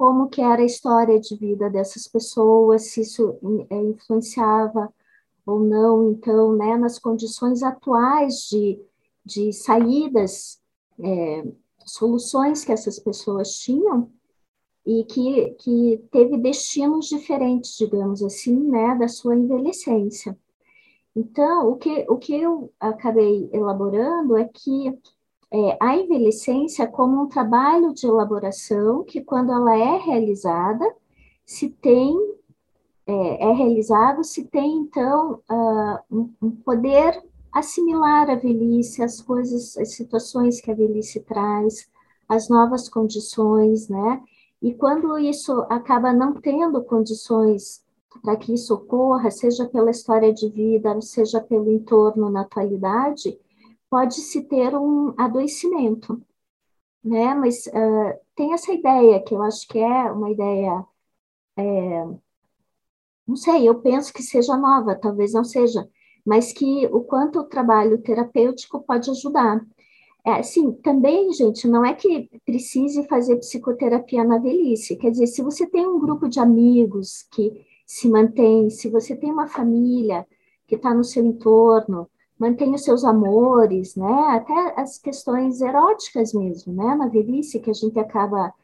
como 0.00 0.30
que 0.30 0.40
era 0.40 0.62
a 0.62 0.64
história 0.64 1.20
de 1.20 1.36
vida 1.36 1.68
dessas 1.68 2.08
pessoas, 2.08 2.84
se 2.84 3.02
isso 3.02 3.38
é, 3.68 3.76
influenciava 3.82 4.90
ou 5.44 5.60
não, 5.60 6.12
então, 6.12 6.56
né, 6.56 6.74
nas 6.78 6.98
condições 6.98 7.62
atuais 7.62 8.48
de, 8.50 8.80
de 9.22 9.52
saídas, 9.52 10.58
é, 10.98 11.44
soluções 11.84 12.64
que 12.64 12.72
essas 12.72 12.98
pessoas 12.98 13.58
tinham, 13.58 14.10
e 14.86 15.04
que, 15.04 15.50
que 15.58 16.02
teve 16.10 16.38
destinos 16.38 17.06
diferentes, 17.06 17.76
digamos 17.76 18.22
assim, 18.22 18.56
né, 18.56 18.94
da 18.94 19.06
sua 19.06 19.36
envelhecência. 19.36 20.34
Então, 21.14 21.72
o 21.72 21.76
que, 21.76 22.06
o 22.08 22.16
que 22.16 22.34
eu 22.40 22.72
acabei 22.80 23.50
elaborando 23.52 24.34
é 24.38 24.48
que 24.48 24.98
é, 25.52 25.76
a 25.80 25.96
envelhecência 25.96 26.86
como 26.86 27.22
um 27.22 27.28
trabalho 27.28 27.92
de 27.92 28.06
elaboração 28.06 29.02
que, 29.02 29.20
quando 29.20 29.52
ela 29.52 29.76
é 29.76 29.98
realizada, 29.98 30.84
se 31.44 31.68
tem, 31.68 32.16
é, 33.06 33.48
é 33.48 33.52
realizado, 33.52 34.22
se 34.22 34.44
tem, 34.44 34.78
então, 34.78 35.40
uh, 35.50 35.98
um, 36.10 36.32
um 36.40 36.50
poder 36.52 37.20
assimilar 37.52 38.30
a 38.30 38.36
velhice, 38.36 39.02
as 39.02 39.20
coisas, 39.20 39.76
as 39.76 39.94
situações 39.94 40.60
que 40.60 40.70
a 40.70 40.74
velhice 40.74 41.20
traz, 41.20 41.90
as 42.28 42.48
novas 42.48 42.88
condições, 42.88 43.88
né? 43.88 44.22
E 44.62 44.72
quando 44.72 45.18
isso 45.18 45.66
acaba 45.68 46.12
não 46.12 46.34
tendo 46.34 46.82
condições 46.84 47.82
para 48.22 48.36
que 48.36 48.54
isso 48.54 48.74
ocorra, 48.74 49.30
seja 49.30 49.64
pela 49.66 49.90
história 49.90 50.32
de 50.32 50.48
vida, 50.48 51.00
seja 51.00 51.40
pelo 51.40 51.72
entorno 51.72 52.30
na 52.30 52.42
atualidade, 52.42 53.36
pode-se 53.90 54.42
ter 54.44 54.74
um 54.76 55.14
adoecimento, 55.18 56.22
né? 57.04 57.34
Mas 57.34 57.66
uh, 57.66 58.20
tem 58.36 58.54
essa 58.54 58.72
ideia, 58.72 59.22
que 59.22 59.34
eu 59.34 59.42
acho 59.42 59.66
que 59.68 59.78
é 59.78 60.12
uma 60.12 60.30
ideia, 60.30 60.84
é, 61.56 62.04
não 63.26 63.36
sei, 63.36 63.68
eu 63.68 63.80
penso 63.80 64.12
que 64.12 64.22
seja 64.22 64.56
nova, 64.56 64.94
talvez 64.94 65.32
não 65.32 65.44
seja, 65.44 65.88
mas 66.24 66.52
que 66.52 66.86
o 66.88 67.02
quanto 67.02 67.40
o 67.40 67.44
trabalho 67.44 67.98
terapêutico 68.02 68.82
pode 68.82 69.10
ajudar. 69.10 69.64
É, 70.24 70.42
sim, 70.42 70.72
também, 70.72 71.32
gente, 71.32 71.66
não 71.66 71.84
é 71.84 71.94
que 71.94 72.28
precise 72.44 73.06
fazer 73.08 73.36
psicoterapia 73.36 74.22
na 74.24 74.38
velhice. 74.38 74.96
Quer 74.96 75.10
dizer, 75.12 75.26
se 75.28 75.42
você 75.42 75.66
tem 75.66 75.86
um 75.86 75.98
grupo 75.98 76.28
de 76.28 76.38
amigos 76.38 77.26
que 77.30 77.66
se 77.86 78.08
mantém, 78.08 78.68
se 78.70 78.88
você 78.90 79.16
tem 79.16 79.32
uma 79.32 79.48
família 79.48 80.26
que 80.66 80.76
está 80.76 80.94
no 80.94 81.02
seu 81.04 81.24
entorno, 81.24 82.08
mantém 82.40 82.74
os 82.74 82.82
seus 82.82 83.04
amores, 83.04 83.94
né? 83.94 84.28
Até 84.30 84.80
as 84.80 84.96
questões 84.96 85.60
eróticas 85.60 86.32
mesmo, 86.32 86.72
né? 86.72 86.94
Na 86.94 87.06
velhice 87.06 87.60
que 87.60 87.70
a 87.70 87.74
gente 87.74 87.98
acaba 87.98 88.54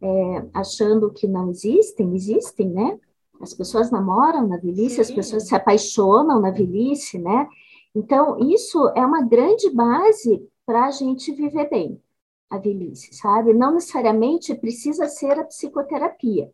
é, 0.00 0.46
achando 0.54 1.10
que 1.10 1.26
não 1.26 1.50
existem, 1.50 2.14
existem, 2.14 2.70
né? 2.70 2.96
As 3.40 3.52
pessoas 3.52 3.90
namoram 3.90 4.46
na 4.46 4.56
velhice, 4.56 4.94
Sim. 4.94 5.00
as 5.00 5.10
pessoas 5.10 5.48
se 5.48 5.54
apaixonam 5.54 6.40
na 6.40 6.52
velhice, 6.52 7.18
né? 7.18 7.48
Então, 7.92 8.38
isso 8.38 8.88
é 8.94 9.04
uma 9.04 9.22
grande 9.22 9.68
base 9.68 10.48
para 10.64 10.86
a 10.86 10.90
gente 10.92 11.32
viver 11.32 11.68
bem, 11.68 12.00
a 12.48 12.56
velhice, 12.56 13.14
sabe? 13.14 13.52
Não 13.52 13.74
necessariamente 13.74 14.54
precisa 14.54 15.08
ser 15.08 15.40
a 15.40 15.44
psicoterapia. 15.44 16.52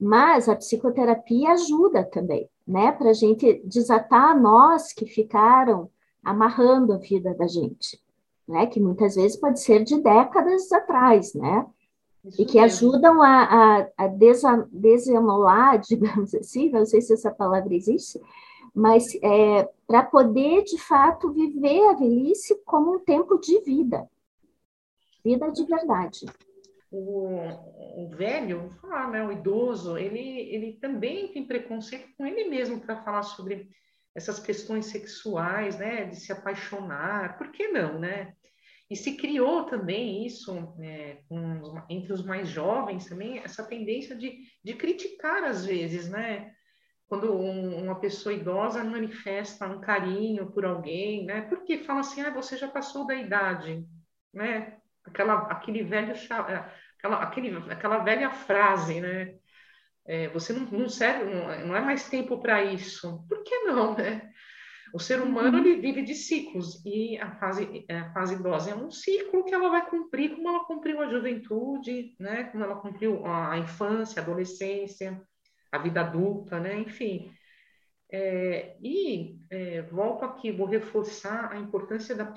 Mas 0.00 0.48
a 0.48 0.56
psicoterapia 0.56 1.50
ajuda 1.50 2.02
também, 2.02 2.48
né? 2.66 2.92
Para 2.92 3.10
a 3.10 3.14
gente 3.14 3.60
desatar 3.66 4.40
nós 4.40 4.94
que 4.94 5.04
ficaram 5.04 5.90
amarrando 6.30 6.92
a 6.92 6.96
vida 6.96 7.34
da 7.34 7.46
gente, 7.46 8.00
né? 8.46 8.66
Que 8.66 8.80
muitas 8.80 9.14
vezes 9.14 9.36
pode 9.36 9.60
ser 9.60 9.84
de 9.84 10.00
décadas 10.00 10.70
atrás, 10.72 11.34
né? 11.34 11.66
Isso 12.24 12.42
e 12.42 12.44
que 12.44 12.60
mesmo. 12.60 12.90
ajudam 12.90 13.22
a, 13.22 13.42
a, 13.42 13.88
a 13.96 14.06
desemolar, 14.70 15.78
digamos 15.86 16.34
assim, 16.34 16.70
não 16.70 16.84
sei 16.84 17.00
se 17.00 17.12
essa 17.12 17.30
palavra 17.30 17.74
existe, 17.74 18.20
mas 18.74 19.14
é, 19.22 19.68
para 19.86 20.02
poder, 20.02 20.64
de 20.64 20.78
fato, 20.78 21.32
viver 21.32 21.88
a 21.88 21.94
velhice 21.94 22.54
como 22.64 22.94
um 22.96 22.98
tempo 22.98 23.38
de 23.38 23.60
vida, 23.60 24.08
vida 25.24 25.50
de 25.50 25.64
verdade 25.64 26.26
o, 26.90 27.38
o 27.96 28.08
velho, 28.08 28.70
falar, 28.80 29.10
né, 29.10 29.26
o 29.26 29.32
idoso, 29.32 29.98
ele, 29.98 30.20
ele 30.20 30.72
também 30.80 31.28
tem 31.28 31.46
preconceito 31.46 32.08
com 32.16 32.24
ele 32.24 32.48
mesmo 32.48 32.80
para 32.80 33.02
falar 33.02 33.22
sobre 33.22 33.68
essas 34.18 34.38
questões 34.38 34.86
sexuais, 34.86 35.78
né, 35.78 36.04
de 36.04 36.16
se 36.16 36.32
apaixonar, 36.32 37.38
por 37.38 37.50
que 37.50 37.68
não, 37.68 37.98
né? 37.98 38.34
E 38.90 38.96
se 38.96 39.16
criou 39.16 39.64
também 39.64 40.26
isso 40.26 40.74
é, 40.80 41.18
com, 41.28 41.82
entre 41.90 42.12
os 42.12 42.24
mais 42.24 42.48
jovens 42.48 43.06
também, 43.06 43.38
essa 43.38 43.64
tendência 43.64 44.16
de, 44.16 44.38
de 44.64 44.74
criticar 44.74 45.44
às 45.44 45.64
vezes, 45.64 46.08
né? 46.08 46.52
Quando 47.06 47.32
um, 47.32 47.84
uma 47.84 48.00
pessoa 48.00 48.34
idosa 48.34 48.84
manifesta 48.84 49.66
um 49.66 49.80
carinho 49.80 50.50
por 50.50 50.64
alguém, 50.64 51.24
né? 51.24 51.42
Porque 51.42 51.78
fala 51.78 52.00
assim, 52.00 52.20
ah, 52.22 52.30
você 52.30 52.56
já 52.56 52.68
passou 52.68 53.06
da 53.06 53.14
idade, 53.14 53.86
né? 54.32 54.78
aquela, 55.08 55.38
aquele 55.50 55.82
velho, 55.82 56.12
é, 56.12 56.64
aquela, 56.98 57.22
aquele, 57.22 57.72
aquela 57.72 57.98
velha 57.98 58.30
frase, 58.30 59.00
né? 59.00 59.34
É, 60.08 60.28
você 60.28 60.54
não, 60.54 60.62
não 60.62 60.88
serve, 60.88 61.32
não, 61.32 61.66
não 61.66 61.76
é 61.76 61.80
mais 61.82 62.08
tempo 62.08 62.38
para 62.40 62.64
isso. 62.64 63.22
Por 63.28 63.44
que 63.44 63.54
não, 63.60 63.94
né? 63.94 64.32
O 64.92 64.98
ser 64.98 65.20
humano 65.20 65.58
uhum. 65.58 65.64
ele 65.64 65.80
vive 65.80 66.02
de 66.02 66.14
ciclos 66.14 66.82
e 66.84 67.18
a 67.18 67.30
fase, 67.32 67.84
a 67.90 68.10
fase 68.12 68.34
idosa 68.34 68.70
é 68.70 68.74
um 68.74 68.90
ciclo 68.90 69.44
que 69.44 69.54
ela 69.54 69.68
vai 69.68 69.88
cumprir 69.88 70.34
como 70.34 70.48
ela 70.48 70.64
cumpriu 70.64 71.02
a 71.02 71.10
juventude, 71.10 72.16
né? 72.18 72.44
Como 72.44 72.64
ela 72.64 72.76
cumpriu 72.76 73.24
a 73.26 73.58
infância, 73.58 74.20
a 74.20 74.24
adolescência, 74.24 75.20
a 75.70 75.78
vida 75.78 76.00
adulta, 76.00 76.58
né? 76.58 76.78
Enfim. 76.78 77.30
É, 78.10 78.78
e 78.80 79.38
é, 79.50 79.82
volto 79.82 80.24
aqui, 80.24 80.50
vou 80.50 80.66
reforçar 80.66 81.52
a 81.52 81.58
importância 81.58 82.14
da 82.14 82.32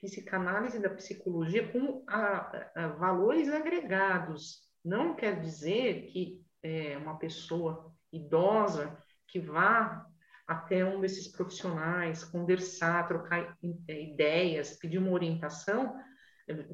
psicanálise 0.00 0.78
e 0.78 0.82
da 0.82 0.90
psicologia 0.90 1.68
como 1.68 2.04
a, 2.08 2.70
a 2.74 2.88
valores 2.88 3.48
agregados. 3.48 4.62
Não 4.84 5.14
quer 5.14 5.40
dizer 5.40 6.06
que 6.06 6.41
é, 6.62 6.96
uma 6.98 7.18
pessoa 7.18 7.92
idosa 8.12 8.96
que 9.26 9.40
vá 9.40 10.06
até 10.46 10.84
um 10.84 11.00
desses 11.00 11.28
profissionais, 11.28 12.24
conversar, 12.24 13.08
trocar 13.08 13.56
é, 13.88 14.02
ideias, 14.02 14.76
pedir 14.76 14.98
uma 14.98 15.12
orientação, 15.12 15.94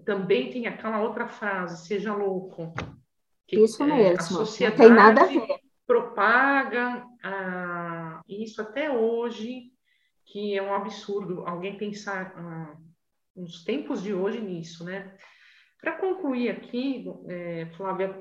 também 0.05 0.51
tem 0.51 0.67
aquela 0.67 1.01
outra 1.03 1.29
frase, 1.29 1.87
seja 1.87 2.15
louco. 2.15 2.75
Que, 3.47 3.61
isso 3.61 3.85
mesmo, 3.85 4.01
é, 4.01 4.13
a 4.15 4.21
sociedade 4.21 4.79
não 4.79 4.87
tem 4.87 4.97
nada 4.97 5.23
a 5.23 5.27
ver. 5.27 5.61
propaga 5.87 7.07
ah, 7.23 8.21
isso 8.29 8.61
até 8.61 8.91
hoje, 8.91 9.73
que 10.27 10.57
é 10.57 10.63
um 10.63 10.75
absurdo 10.75 11.47
alguém 11.47 11.79
pensar 11.79 12.33
ah, 12.37 12.77
nos 13.35 13.65
tempos 13.65 14.03
de 14.03 14.13
hoje 14.13 14.41
nisso, 14.41 14.85
né? 14.85 15.17
Para 15.81 15.93
concluir 15.93 16.51
aqui, 16.51 17.07
é, 17.29 17.67
Flávia, 17.77 18.21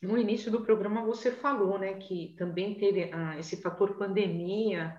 no 0.00 0.16
início 0.16 0.50
do 0.50 0.64
programa 0.64 1.04
você 1.04 1.32
falou, 1.32 1.78
né, 1.78 1.94
que 1.94 2.34
também 2.38 2.74
teve 2.76 3.10
ah, 3.12 3.38
esse 3.38 3.60
fator 3.60 3.96
pandemia 3.98 4.96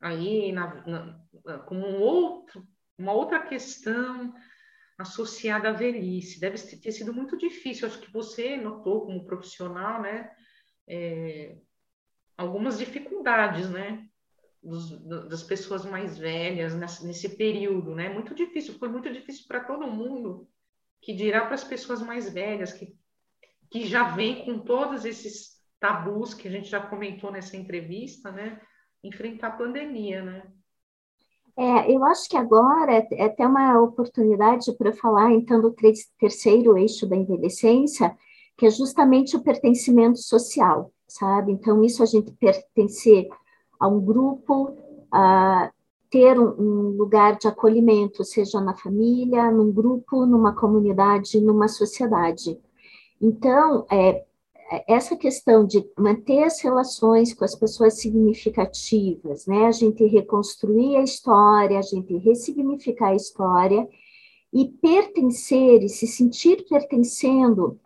aí 0.00 0.52
na, 0.52 0.86
na, 0.86 1.58
como 1.60 1.86
um 1.86 2.00
outro, 2.00 2.66
uma 2.98 3.12
outra 3.12 3.40
questão 3.40 4.34
associada 4.98 5.70
à 5.70 5.72
velhice. 5.72 6.40
Deve 6.40 6.58
ter 6.58 6.92
sido 6.92 7.12
muito 7.12 7.36
difícil. 7.38 7.88
Acho 7.88 8.00
que 8.00 8.12
você 8.12 8.56
notou 8.56 9.06
como 9.06 9.24
profissional, 9.24 10.02
né, 10.02 10.30
é, 10.86 11.56
algumas 12.36 12.78
dificuldades, 12.78 13.70
né, 13.70 14.06
dos, 14.62 14.90
das 15.28 15.42
pessoas 15.42 15.84
mais 15.84 16.18
velhas 16.18 16.74
nesse, 16.74 17.06
nesse 17.06 17.36
período, 17.36 17.94
né? 17.94 18.08
Muito 18.08 18.34
difícil. 18.34 18.78
Foi 18.78 18.88
muito 18.88 19.12
difícil 19.12 19.44
para 19.46 19.62
todo 19.62 19.90
mundo. 19.90 20.48
Que 21.02 21.14
dirá 21.14 21.44
para 21.44 21.54
as 21.54 21.64
pessoas 21.64 22.00
mais 22.00 22.32
velhas 22.32 22.72
que 22.72 22.96
que 23.74 23.84
já 23.84 24.04
vem 24.04 24.44
com 24.44 24.60
todos 24.60 25.04
esses 25.04 25.56
tabus 25.80 26.32
que 26.32 26.46
a 26.46 26.50
gente 26.52 26.68
já 26.68 26.80
comentou 26.80 27.32
nessa 27.32 27.56
entrevista, 27.56 28.30
né? 28.30 28.60
Enfrentar 29.02 29.48
a 29.48 29.56
pandemia, 29.56 30.22
né? 30.22 30.44
É, 31.56 31.92
eu 31.92 32.04
acho 32.04 32.28
que 32.28 32.36
agora 32.36 32.92
é, 32.92 33.08
é 33.10 33.24
até 33.24 33.44
uma 33.44 33.80
oportunidade 33.82 34.72
para 34.78 34.92
falar, 34.92 35.32
então, 35.32 35.60
do 35.60 35.74
terceiro 36.20 36.78
eixo 36.78 37.04
da 37.04 37.16
envelhecência, 37.16 38.16
que 38.56 38.64
é 38.64 38.70
justamente 38.70 39.36
o 39.36 39.42
pertencimento 39.42 40.20
social, 40.20 40.92
sabe? 41.08 41.50
Então, 41.50 41.82
isso 41.82 42.00
a 42.00 42.06
gente 42.06 42.30
pertencer 42.30 43.26
a 43.80 43.88
um 43.88 44.00
grupo, 44.00 44.78
a 45.10 45.72
ter 46.08 46.38
um, 46.38 46.54
um 46.60 46.88
lugar 46.90 47.38
de 47.38 47.48
acolhimento, 47.48 48.22
seja 48.22 48.60
na 48.60 48.76
família, 48.76 49.50
num 49.50 49.72
grupo, 49.72 50.24
numa 50.24 50.54
comunidade, 50.54 51.40
numa 51.40 51.66
sociedade. 51.66 52.56
Então, 53.20 53.86
é, 53.90 54.24
essa 54.88 55.16
questão 55.16 55.66
de 55.66 55.84
manter 55.96 56.42
as 56.42 56.60
relações 56.60 57.34
com 57.34 57.44
as 57.44 57.54
pessoas 57.54 58.00
significativas, 58.00 59.46
né? 59.46 59.66
A 59.66 59.72
gente 59.72 60.04
reconstruir 60.06 60.96
a 60.96 61.02
história, 61.02 61.78
a 61.78 61.82
gente 61.82 62.16
ressignificar 62.16 63.08
a 63.08 63.14
história 63.14 63.88
e 64.52 64.66
pertencer 64.66 65.82
e 65.82 65.88
se 65.88 66.06
sentir 66.06 66.64
pertencendo 66.68 67.78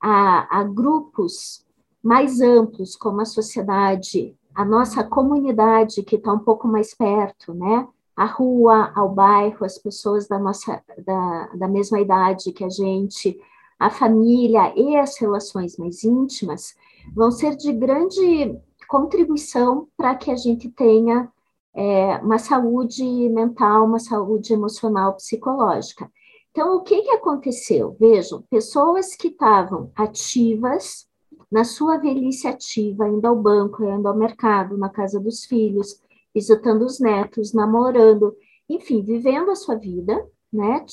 a, 0.00 0.60
a 0.60 0.64
grupos 0.64 1.64
mais 2.02 2.40
amplos, 2.40 2.96
como 2.96 3.20
a 3.20 3.24
sociedade, 3.24 4.34
a 4.54 4.64
nossa 4.64 5.04
comunidade 5.04 6.02
que 6.02 6.16
está 6.16 6.32
um 6.32 6.38
pouco 6.38 6.66
mais 6.68 6.94
perto, 6.94 7.54
né? 7.54 7.86
A 8.16 8.26
rua, 8.26 8.92
ao 8.96 9.08
bairro, 9.08 9.64
as 9.64 9.78
pessoas 9.78 10.26
da 10.26 10.38
nossa 10.38 10.82
da, 11.06 11.46
da 11.54 11.68
mesma 11.68 12.00
idade 12.00 12.52
que 12.52 12.64
a 12.64 12.68
gente, 12.68 13.38
a 13.78 13.90
família 13.90 14.72
e 14.76 14.96
as 14.96 15.18
relações 15.18 15.76
mais 15.76 16.02
íntimas 16.04 16.74
vão 17.14 17.30
ser 17.30 17.56
de 17.56 17.72
grande 17.72 18.58
contribuição 18.88 19.88
para 19.96 20.14
que 20.14 20.30
a 20.30 20.36
gente 20.36 20.68
tenha 20.70 21.30
é, 21.74 22.16
uma 22.16 22.38
saúde 22.38 23.04
mental, 23.28 23.84
uma 23.84 23.98
saúde 23.98 24.52
emocional, 24.52 25.14
psicológica. 25.14 26.10
Então, 26.50 26.76
o 26.76 26.80
que, 26.80 27.02
que 27.02 27.10
aconteceu? 27.10 27.96
Vejam, 28.00 28.42
pessoas 28.50 29.14
que 29.14 29.28
estavam 29.28 29.92
ativas, 29.94 31.06
na 31.50 31.64
sua 31.64 31.96
velhice 31.96 32.46
ativa, 32.46 33.08
indo 33.08 33.26
ao 33.26 33.36
banco, 33.36 33.84
indo 33.84 34.08
ao 34.08 34.16
mercado, 34.16 34.76
na 34.76 34.88
casa 34.88 35.18
dos 35.18 35.44
filhos, 35.44 36.00
visitando 36.34 36.84
os 36.84 37.00
netos, 37.00 37.52
namorando, 37.54 38.36
enfim, 38.68 39.02
vivendo 39.02 39.50
a 39.50 39.54
sua 39.54 39.76
vida, 39.76 40.26
né? 40.52 40.84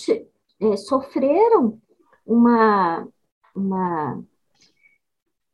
É, 0.59 0.77
sofreram 0.77 1.81
uma, 2.25 3.07
uma 3.55 4.23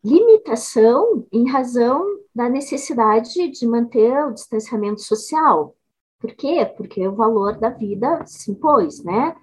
limitação 0.03 1.25
em 1.31 1.49
razão 1.49 2.05
da 2.33 2.49
necessidade 2.49 3.49
de 3.49 3.67
manter 3.67 4.25
o 4.25 4.33
distanciamento 4.33 5.01
social. 5.01 5.75
Por 6.19 6.33
quê? 6.33 6.65
Porque 6.77 7.05
o 7.07 7.15
valor 7.15 7.57
da 7.57 7.69
vida 7.69 8.23
se 8.25 8.51
impôs, 8.51 9.03
né? 9.03 9.35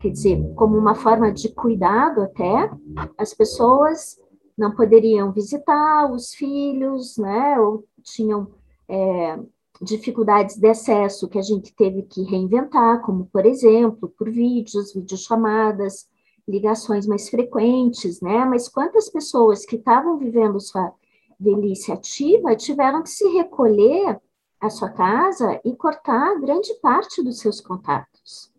Quer 0.00 0.10
dizer, 0.10 0.54
como 0.54 0.78
uma 0.78 0.94
forma 0.94 1.30
de 1.30 1.50
cuidado 1.50 2.22
até, 2.22 2.70
as 3.18 3.34
pessoas 3.34 4.18
não 4.56 4.74
poderiam 4.74 5.32
visitar 5.32 6.10
os 6.10 6.32
filhos, 6.34 7.18
né? 7.18 7.58
Ou 7.60 7.84
tinham 8.02 8.48
é, 8.88 9.38
dificuldades 9.80 10.56
de 10.56 10.68
acesso 10.68 11.28
que 11.28 11.38
a 11.38 11.42
gente 11.42 11.74
teve 11.74 12.02
que 12.02 12.22
reinventar, 12.22 13.02
como, 13.02 13.26
por 13.26 13.46
exemplo, 13.46 14.08
por 14.16 14.30
vídeos, 14.30 14.94
videochamadas, 14.94 16.08
ligações 16.50 17.06
mais 17.06 17.28
frequentes, 17.28 18.20
né? 18.20 18.44
Mas 18.44 18.68
quantas 18.68 19.08
pessoas 19.08 19.64
que 19.64 19.76
estavam 19.76 20.18
vivendo 20.18 20.60
sua 20.60 20.92
velhice 21.38 21.90
ativa 21.90 22.54
tiveram 22.54 23.02
que 23.02 23.10
se 23.10 23.26
recolher 23.28 24.20
à 24.60 24.68
sua 24.68 24.90
casa 24.90 25.60
e 25.64 25.74
cortar 25.74 26.38
grande 26.38 26.74
parte 26.74 27.22
dos 27.22 27.38
seus 27.38 27.60
contatos. 27.60 28.52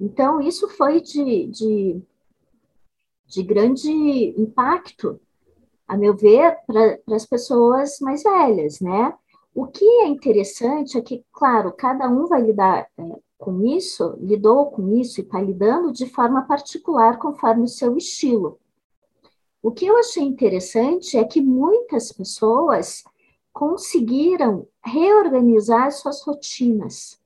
Então, 0.00 0.40
isso 0.40 0.68
foi 0.68 1.00
de, 1.00 1.46
de, 1.46 2.02
de 3.26 3.42
grande 3.42 3.90
impacto, 4.40 5.20
a 5.86 5.96
meu 5.96 6.16
ver, 6.16 6.56
para 6.66 6.98
as 7.14 7.26
pessoas 7.26 7.98
mais 8.00 8.22
velhas, 8.22 8.80
né? 8.80 9.12
O 9.54 9.66
que 9.66 9.84
é 9.84 10.08
interessante 10.08 10.98
é 10.98 11.02
que, 11.02 11.24
claro, 11.32 11.72
cada 11.72 12.08
um 12.08 12.26
vai 12.26 12.42
lidar 12.42 12.88
é, 12.98 13.02
com 13.38 13.62
isso, 13.64 14.16
lidou 14.20 14.70
com 14.70 14.96
isso 14.96 15.20
e 15.20 15.24
está 15.24 15.40
lidando 15.40 15.92
de 15.92 16.06
forma 16.06 16.42
particular, 16.42 17.18
conforme 17.18 17.64
o 17.64 17.68
seu 17.68 17.96
estilo. 17.96 18.58
O 19.62 19.72
que 19.72 19.86
eu 19.86 19.96
achei 19.96 20.22
interessante 20.22 21.16
é 21.16 21.24
que 21.24 21.40
muitas 21.40 22.12
pessoas 22.12 23.04
conseguiram 23.52 24.66
reorganizar 24.84 25.90
suas 25.92 26.22
rotinas. 26.22 27.20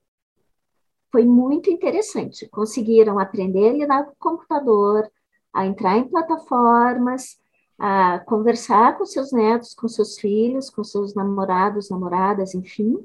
Foi 1.11 1.25
muito 1.25 1.71
interessante. 1.71 2.49
Conseguiram 2.49 3.19
aprender 3.19 3.71
a 3.71 3.73
lidar 3.73 4.05
com 4.05 4.13
o 4.13 4.17
computador, 4.17 5.11
a 5.53 5.67
entrar 5.67 5.97
em 5.97 6.09
plataformas, 6.09 7.41
a 7.79 8.19
conversar 8.21 8.99
com 8.99 9.07
seus 9.07 9.33
netos, 9.33 9.75
com 9.75 9.89
seus 9.89 10.19
filhos, 10.19 10.69
com 10.69 10.85
seus 10.85 11.15
namorados, 11.15 11.89
namoradas, 11.91 12.55
enfim, 12.55 12.99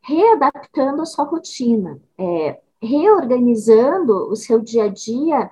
readaptando 0.00 1.02
a 1.02 1.06
sua 1.06 1.24
rotina, 1.24 2.00
é, 2.18 2.60
reorganizando 2.82 4.28
o 4.30 4.36
seu 4.36 4.60
dia 4.60 4.84
a 4.84 4.88
dia 4.88 5.50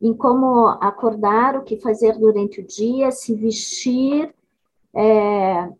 em 0.00 0.14
como 0.14 0.66
acordar, 0.80 1.56
o 1.56 1.62
que 1.62 1.78
fazer 1.78 2.18
durante 2.18 2.60
o 2.60 2.66
dia, 2.66 3.10
se 3.10 3.34
vestir, 3.34 4.34
é, 4.94 5.70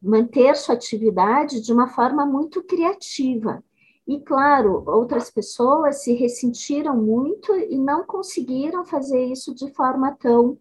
manter 0.00 0.56
sua 0.56 0.74
atividade 0.74 1.60
de 1.60 1.72
uma 1.72 1.88
forma 1.88 2.24
muito 2.24 2.62
criativa. 2.62 3.62
E, 4.06 4.20
claro, 4.20 4.84
outras 4.86 5.30
pessoas 5.30 6.02
se 6.02 6.14
ressentiram 6.14 6.96
muito 6.96 7.54
e 7.54 7.76
não 7.76 8.04
conseguiram 8.04 8.84
fazer 8.84 9.24
isso 9.26 9.54
de 9.54 9.70
forma 9.72 10.12
tão, 10.12 10.56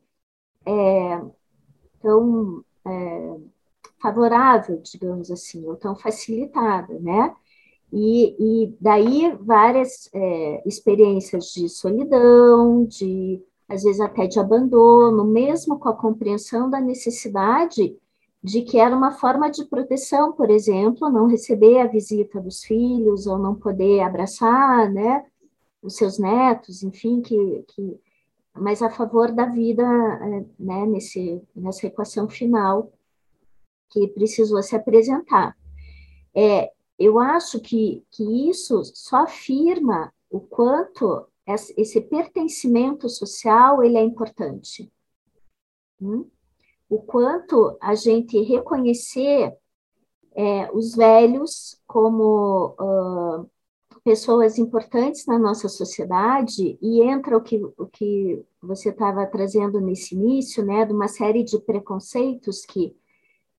é, 0.65 1.21
tão 2.01 2.65
é, 2.85 3.37
favorável, 4.05 4.79
digamos 4.83 5.31
assim, 5.31 5.65
ou 5.65 5.75
tão 5.75 5.95
facilitada, 5.95 6.99
né? 6.99 7.33
E, 7.91 8.35
e 8.39 8.77
daí 8.79 9.35
várias 9.41 10.09
é, 10.13 10.63
experiências 10.67 11.45
de 11.45 11.67
solidão, 11.69 12.85
de 12.85 13.41
às 13.67 13.81
vezes 13.83 13.99
até 13.99 14.27
de 14.27 14.39
abandono, 14.39 15.25
mesmo 15.25 15.79
com 15.79 15.89
a 15.89 15.95
compreensão 15.95 16.69
da 16.69 16.79
necessidade 16.79 17.97
de 18.43 18.61
que 18.61 18.77
era 18.77 18.95
uma 18.95 19.11
forma 19.11 19.49
de 19.49 19.65
proteção, 19.65 20.33
por 20.33 20.51
exemplo, 20.51 21.09
não 21.09 21.25
receber 21.25 21.79
a 21.79 21.87
visita 21.87 22.39
dos 22.39 22.63
filhos 22.63 23.25
ou 23.25 23.39
não 23.39 23.55
poder 23.55 24.01
abraçar, 24.01 24.91
né, 24.91 25.25
os 25.81 25.95
seus 25.95 26.19
netos, 26.19 26.83
enfim, 26.83 27.21
que, 27.21 27.65
que 27.69 27.99
mas 28.53 28.81
a 28.83 28.89
favor 28.89 29.31
da 29.31 29.45
vida, 29.47 29.83
é, 29.83 30.45
né, 30.59 30.85
nesse, 30.85 31.41
nessa 31.55 31.87
equação 31.87 32.29
final 32.29 32.91
que 33.89 34.07
precisou 34.09 34.61
se 34.61 34.75
apresentar. 34.75 35.55
É, 36.33 36.71
eu 36.97 37.19
acho 37.19 37.59
que, 37.59 38.03
que 38.11 38.49
isso 38.49 38.83
só 38.85 39.23
afirma 39.23 40.13
o 40.29 40.39
quanto 40.39 41.27
esse 41.77 42.01
pertencimento 42.01 43.07
social 43.07 43.83
ele 43.83 43.97
é 43.97 44.03
importante. 44.03 44.91
Hum? 46.01 46.27
O 46.89 46.99
quanto 47.01 47.77
a 47.81 47.95
gente 47.95 48.41
reconhecer 48.41 49.55
é, 50.35 50.69
os 50.71 50.95
velhos 50.95 51.79
como 51.87 52.75
uh, 52.79 53.49
pessoas 54.03 54.59
importantes 54.59 55.25
na 55.25 55.39
nossa 55.39 55.67
sociedade 55.67 56.77
e 56.81 57.01
entra 57.01 57.37
o 57.37 57.41
que, 57.41 57.57
o 57.77 57.87
que 57.87 58.43
você 58.61 58.89
estava 58.89 59.25
trazendo 59.25 59.81
nesse 59.81 60.13
início, 60.13 60.63
né, 60.63 60.85
de 60.85 60.93
uma 60.93 61.07
série 61.07 61.43
de 61.43 61.59
preconceitos 61.59 62.65
que, 62.65 62.95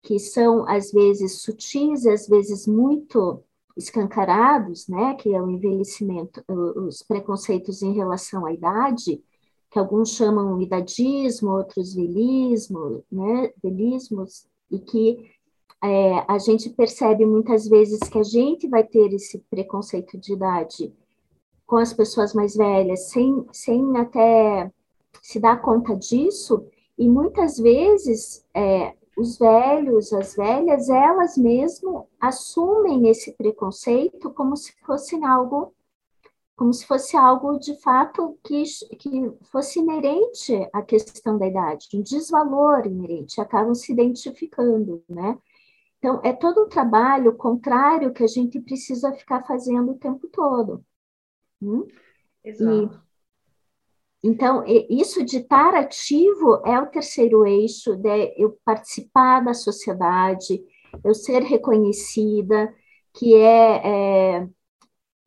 que 0.06 0.20
são 0.20 0.64
às 0.68 0.92
vezes 0.92 1.42
sutis, 1.42 2.06
às 2.06 2.28
vezes 2.28 2.64
muito 2.64 3.42
escancarados, 3.76 4.86
né, 4.86 5.14
que 5.14 5.34
é 5.34 5.42
o 5.42 5.50
envelhecimento, 5.50 6.44
os 6.48 7.02
preconceitos 7.02 7.82
em 7.82 7.92
relação 7.92 8.46
à 8.46 8.52
idade, 8.52 9.20
que 9.68 9.78
alguns 9.80 10.10
chamam 10.10 10.62
idadismo, 10.62 11.50
outros 11.50 11.92
velismo, 11.92 13.02
né, 13.10 13.50
velismos, 13.60 14.46
e 14.70 14.78
que 14.78 15.28
é, 15.82 16.24
a 16.32 16.38
gente 16.38 16.70
percebe 16.70 17.26
muitas 17.26 17.66
vezes 17.66 17.98
que 18.08 18.18
a 18.20 18.22
gente 18.22 18.68
vai 18.68 18.84
ter 18.84 19.12
esse 19.12 19.40
preconceito 19.50 20.16
de 20.18 20.34
idade 20.34 20.94
com 21.66 21.78
as 21.78 21.92
pessoas 21.92 22.32
mais 22.32 22.54
velhas, 22.54 23.08
sem, 23.08 23.44
sem 23.50 23.96
até 23.96 24.70
se 25.20 25.40
dar 25.40 25.60
conta 25.60 25.96
disso, 25.96 26.64
e 26.96 27.08
muitas 27.08 27.58
vezes 27.58 28.46
é, 28.54 28.94
os 29.16 29.38
velhos, 29.38 30.12
as 30.12 30.36
velhas, 30.36 30.88
elas 30.90 31.36
mesmo 31.36 32.08
assumem 32.20 33.08
esse 33.08 33.32
preconceito 33.32 34.30
como 34.32 34.56
se 34.56 34.72
fosse 34.84 35.16
algo 35.24 35.72
como 36.54 36.72
se 36.72 36.86
fosse 36.86 37.14
algo 37.18 37.58
de 37.58 37.78
fato 37.82 38.38
que, 38.42 38.62
que 38.98 39.30
fosse 39.52 39.78
inerente 39.78 40.54
à 40.72 40.80
questão 40.80 41.36
da 41.36 41.46
idade, 41.46 41.86
um 41.92 42.00
desvalor 42.00 42.86
inerente, 42.86 43.42
acabam 43.42 43.74
se 43.74 43.92
identificando, 43.92 45.04
né? 45.06 45.38
Então, 45.98 46.20
é 46.24 46.32
todo 46.32 46.64
um 46.64 46.68
trabalho 46.68 47.36
contrário 47.36 48.12
que 48.12 48.24
a 48.24 48.26
gente 48.26 48.58
precisa 48.60 49.12
ficar 49.12 49.44
fazendo 49.46 49.92
o 49.92 49.98
tempo 49.98 50.28
todo. 50.28 50.82
Hum? 51.60 51.86
Exato. 52.42 52.94
E, 52.94 53.05
então, 54.22 54.64
isso 54.66 55.24
de 55.24 55.38
estar 55.38 55.74
ativo 55.74 56.60
é 56.64 56.80
o 56.80 56.86
terceiro 56.86 57.46
eixo, 57.46 57.96
de 57.96 58.34
eu 58.36 58.58
participar 58.64 59.40
da 59.40 59.54
sociedade, 59.54 60.60
eu 61.04 61.14
ser 61.14 61.42
reconhecida, 61.42 62.74
que 63.14 63.34
é, 63.34 64.38
é, 64.38 64.48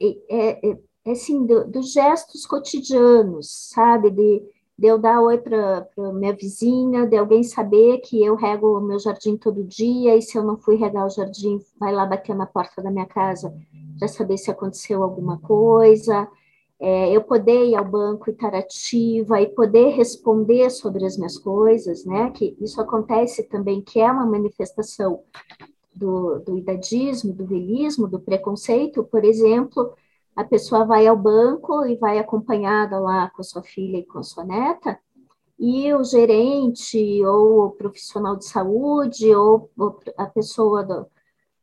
é, 0.01 0.69
é, 0.69 0.77
é 1.05 1.11
assim, 1.11 1.45
do, 1.45 1.65
dos 1.67 1.93
gestos 1.93 2.45
cotidianos, 2.45 3.69
sabe? 3.71 4.09
De, 4.11 4.43
de 4.77 4.87
eu 4.87 4.97
dar 4.97 5.21
oi 5.21 5.37
para 5.37 5.87
minha 6.13 6.33
vizinha, 6.33 7.05
de 7.05 7.17
alguém 7.17 7.43
saber 7.43 7.99
que 7.99 8.23
eu 8.23 8.35
rego 8.35 8.77
o 8.77 8.81
meu 8.81 8.99
jardim 8.99 9.37
todo 9.37 9.63
dia, 9.63 10.15
e 10.15 10.21
se 10.21 10.37
eu 10.37 10.43
não 10.43 10.57
fui 10.57 10.75
regar 10.75 11.05
o 11.05 11.09
jardim, 11.09 11.59
vai 11.79 11.93
lá 11.93 12.05
bater 12.05 12.35
na 12.35 12.45
porta 12.45 12.81
da 12.81 12.91
minha 12.91 13.05
casa 13.05 13.53
para 13.97 14.07
saber 14.07 14.37
se 14.37 14.49
aconteceu 14.49 15.03
alguma 15.03 15.37
coisa, 15.39 16.27
é, 16.79 17.11
eu 17.15 17.21
poder 17.21 17.65
ir 17.65 17.75
ao 17.75 17.83
banco 17.83 18.29
e 18.29 18.33
estar 18.33 18.55
ativa 18.55 19.41
e 19.41 19.47
poder 19.47 19.89
responder 19.89 20.69
sobre 20.69 21.05
as 21.05 21.17
minhas 21.17 21.37
coisas, 21.37 22.05
né? 22.05 22.31
Que 22.31 22.55
isso 22.61 22.79
acontece 22.79 23.43
também, 23.43 23.81
que 23.81 23.99
é 23.99 24.09
uma 24.09 24.25
manifestação 24.25 25.21
do, 25.93 26.39
do 26.39 26.57
idadismo, 26.57 27.33
do 27.33 27.45
velismo, 27.45 28.07
do 28.07 28.19
preconceito, 28.19 29.03
por 29.03 29.25
exemplo, 29.25 29.93
a 30.35 30.43
pessoa 30.45 30.85
vai 30.85 31.05
ao 31.05 31.17
banco 31.17 31.85
e 31.85 31.97
vai 31.97 32.17
acompanhada 32.17 32.97
lá 32.97 33.29
com 33.29 33.41
a 33.41 33.43
sua 33.43 33.61
filha 33.61 33.97
e 33.97 34.05
com 34.05 34.19
a 34.19 34.23
sua 34.23 34.45
neta, 34.45 34.97
e 35.59 35.93
o 35.93 36.01
gerente 36.01 36.97
ou 37.25 37.65
o 37.65 37.71
profissional 37.71 38.37
de 38.37 38.45
saúde 38.45 39.35
ou 39.35 39.69
a 40.15 40.25
pessoa 40.25 40.81
do, 40.81 41.05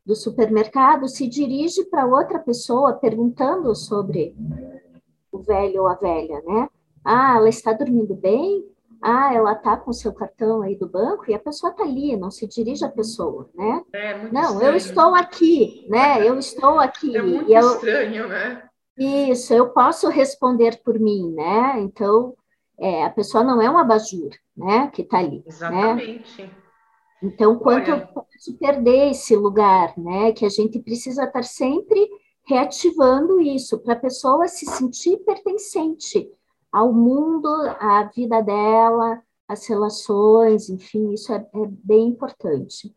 do 0.05 0.15
supermercado 0.15 1.07
se 1.07 1.27
dirige 1.27 1.83
para 1.85 2.05
outra 2.05 2.37
pessoa 2.37 2.93
perguntando 2.93 3.73
sobre 3.73 4.35
o 5.37 5.43
velho 5.43 5.81
ou 5.81 5.87
a 5.87 5.95
velha, 5.95 6.41
né? 6.45 6.69
Ah, 7.03 7.35
ela 7.37 7.49
está 7.49 7.73
dormindo 7.73 8.15
bem? 8.15 8.63
Ah, 9.01 9.33
ela 9.33 9.53
está 9.53 9.77
com 9.77 9.93
seu 9.93 10.11
cartão 10.13 10.61
aí 10.61 10.75
do 10.75 10.89
banco 10.89 11.29
e 11.29 11.33
a 11.33 11.39
pessoa 11.39 11.71
está 11.71 11.83
ali, 11.83 12.17
não 12.17 12.31
se 12.31 12.47
dirige 12.47 12.83
à 12.83 12.89
pessoa, 12.89 13.49
né? 13.55 13.83
É, 13.93 14.31
não, 14.31 14.53
estranho. 14.53 14.71
eu 14.71 14.75
estou 14.75 15.15
aqui, 15.15 15.87
né? 15.89 16.27
Eu 16.27 16.37
estou 16.37 16.79
aqui. 16.79 17.15
É 17.17 17.21
muito 17.21 17.51
eu, 17.51 17.73
estranho, 17.73 18.27
né? 18.27 18.63
Isso, 18.97 19.53
eu 19.53 19.69
posso 19.69 20.09
responder 20.09 20.81
por 20.83 20.99
mim, 20.99 21.31
né? 21.33 21.79
Então, 21.81 22.35
é, 22.79 23.05
a 23.05 23.09
pessoa 23.09 23.43
não 23.43 23.61
é 23.61 23.69
um 23.69 23.77
abajur, 23.77 24.31
né? 24.55 24.89
Que 24.91 25.03
está 25.03 25.19
ali. 25.19 25.37
Né? 25.37 25.43
Exatamente. 25.45 26.41
Né? 26.41 26.49
Então, 27.21 27.57
quanto 27.57 27.91
Olha... 27.91 28.01
eu 28.01 28.07
posso 28.07 28.57
perder 28.59 29.11
esse 29.11 29.35
lugar, 29.35 29.93
né? 29.97 30.31
Que 30.31 30.45
a 30.45 30.49
gente 30.49 30.79
precisa 30.79 31.23
estar 31.23 31.43
sempre 31.43 32.09
reativando 32.47 33.41
isso, 33.41 33.77
para 33.79 33.93
a 33.93 33.99
pessoa 33.99 34.47
se 34.47 34.65
sentir 34.65 35.17
pertencente 35.17 36.31
ao 36.71 36.93
mundo, 36.93 37.47
à 37.79 38.09
vida 38.15 38.41
dela, 38.41 39.21
às 39.47 39.67
relações, 39.67 40.69
enfim, 40.69 41.13
isso 41.13 41.33
é, 41.33 41.37
é 41.37 41.67
bem 41.67 42.07
importante. 42.07 42.95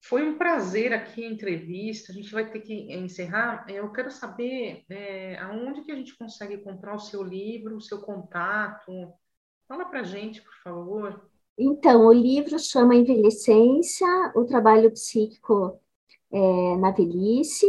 Foi 0.00 0.26
um 0.26 0.38
prazer 0.38 0.92
aqui 0.92 1.24
a 1.24 1.30
entrevista. 1.30 2.12
A 2.12 2.14
gente 2.14 2.32
vai 2.32 2.50
ter 2.50 2.60
que 2.60 2.72
encerrar. 2.94 3.66
Eu 3.68 3.92
quero 3.92 4.10
saber 4.10 4.84
é, 4.88 5.36
aonde 5.38 5.82
que 5.82 5.92
a 5.92 5.94
gente 5.94 6.16
consegue 6.16 6.58
comprar 6.58 6.94
o 6.94 7.00
seu 7.00 7.22
livro, 7.22 7.76
o 7.76 7.80
seu 7.80 8.00
contato. 8.00 9.12
Fala 9.66 9.84
para 9.84 10.02
gente, 10.04 10.40
por 10.40 10.54
favor. 10.62 11.28
Então, 11.58 12.06
o 12.06 12.12
livro 12.12 12.58
chama 12.58 12.94
Envelhecência, 12.94 14.06
o 14.34 14.44
trabalho 14.44 14.90
psíquico 14.92 15.78
é, 16.32 16.76
na 16.76 16.90
velhice. 16.90 17.66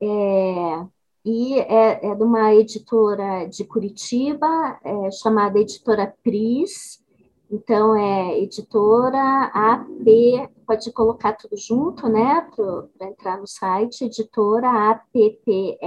É, 0.00 0.86
e 1.24 1.58
é, 1.58 2.06
é, 2.06 2.14
de 2.14 2.22
uma 2.22 2.54
editora 2.54 3.46
de 3.46 3.64
Curitiba, 3.64 4.78
é, 4.84 5.10
chamada 5.10 5.58
Editora 5.58 6.14
Pris. 6.22 7.04
Então, 7.50 7.96
é 7.96 8.40
editora 8.40 9.50
AP, 9.52 10.50
pode 10.66 10.92
colocar 10.92 11.32
tudo 11.32 11.56
junto, 11.56 12.08
né, 12.08 12.48
para 12.96 13.08
entrar 13.08 13.38
no 13.38 13.46
site, 13.46 14.04
editora 14.04 14.90
apris.com.br, 14.90 15.78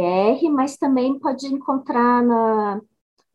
é, 0.00 0.48
mas 0.50 0.76
também 0.76 1.18
pode 1.18 1.46
encontrar 1.46 2.22
na, 2.22 2.80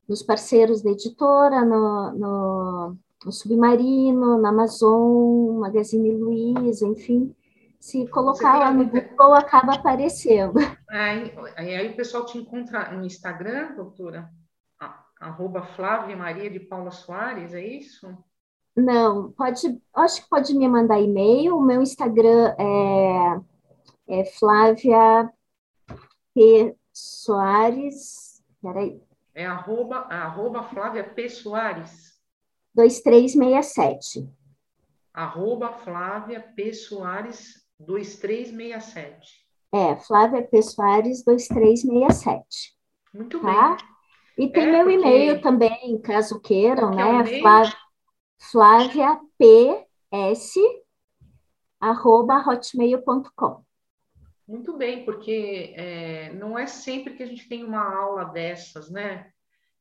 nos 0.08 0.24
parceiros 0.24 0.82
da 0.82 0.92
editora, 0.92 1.64
no, 1.64 2.98
no 3.26 3.32
Submarino, 3.32 4.38
na 4.38 4.50
Amazon, 4.50 5.60
Magazine 5.60 6.12
Luiza, 6.12 6.88
enfim, 6.88 7.36
se 7.80 8.08
colocar 8.08 8.60
lá 8.60 8.72
no 8.72 8.86
Google, 8.86 9.34
acaba 9.34 9.76
aparecendo. 9.76 10.60
Aí, 10.90 11.34
aí 11.58 11.90
o 11.90 11.96
pessoal 11.96 12.26
te 12.26 12.38
encontra 12.38 12.92
no 12.92 13.06
Instagram, 13.06 13.76
doutora? 13.76 14.30
Arroba 15.20 15.64
Flávia 15.64 16.18
Maria 16.18 16.50
de 16.50 16.60
Paula 16.60 16.92
Soares, 16.92 17.54
é 17.54 17.66
isso? 17.66 18.16
Não, 18.76 19.32
pode, 19.32 19.82
acho 19.94 20.24
que 20.24 20.30
pode 20.30 20.54
me 20.54 20.68
mandar 20.68 21.00
e-mail. 21.00 21.58
O 21.58 21.62
meu 21.62 21.82
Instagram 21.82 22.54
é, 22.58 23.42
é 24.08 24.26
Flávia 24.26 25.32
P. 26.34 26.76
Soares. 26.92 28.44
Peraí. 28.62 29.02
É 29.34 29.46
arroba, 29.46 30.00
arroba 30.10 30.64
Flávia 30.64 31.04
P. 31.04 31.30
Soares. 31.30 32.13
2367. 32.76 34.30
Arroba 35.14 35.74
Flávia 35.74 36.42
P. 36.56 36.74
Soares 36.74 37.64
2367. 37.80 39.44
É, 39.74 39.96
Flávia 39.96 40.44
Pessoares 40.44 41.24
2367. 41.24 42.76
Muito 43.14 43.40
tá? 43.40 43.76
bem. 43.76 44.46
E 44.46 44.52
tem 44.52 44.64
é 44.64 44.72
meu 44.72 44.84
porque... 44.86 44.94
e-mail 44.94 45.42
também, 45.42 46.00
caso 46.02 46.40
queiram, 46.40 46.92
que 46.92 46.96
né? 46.96 47.22
É 47.22 47.40
Flávia, 47.40 47.78
Flávia 48.52 49.20
PS 49.38 50.54
arroba 51.80 52.38
hotmail.com. 52.48 53.64
Muito 54.48 54.78
bem, 54.78 55.04
porque 55.06 55.74
é, 55.76 56.34
não 56.34 56.58
é 56.58 56.66
sempre 56.66 57.16
que 57.16 57.24
a 57.24 57.26
gente 57.26 57.48
tem 57.50 57.64
uma 57.64 57.84
aula 57.84 58.26
dessas, 58.26 58.90
né? 58.90 59.30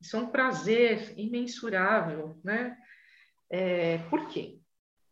Isso 0.00 0.16
é 0.16 0.20
um 0.20 0.26
prazer 0.26 1.14
imensurável, 1.18 2.38
né? 2.42 2.76
É, 3.52 3.98
por 4.08 4.28
quê? 4.28 4.58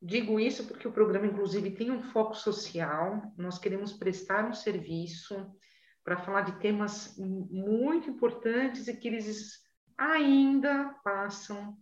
Digo 0.00 0.40
isso 0.40 0.66
porque 0.66 0.88
o 0.88 0.92
programa, 0.92 1.26
inclusive, 1.26 1.72
tem 1.72 1.90
um 1.90 2.00
foco 2.00 2.34
social. 2.34 3.34
Nós 3.36 3.58
queremos 3.58 3.92
prestar 3.92 4.48
um 4.48 4.54
serviço 4.54 5.54
para 6.02 6.16
falar 6.16 6.40
de 6.40 6.58
temas 6.58 7.14
muito 7.18 8.08
importantes 8.08 8.88
e 8.88 8.96
que 8.96 9.08
eles 9.08 9.60
ainda 9.98 10.94
passam 11.04 11.76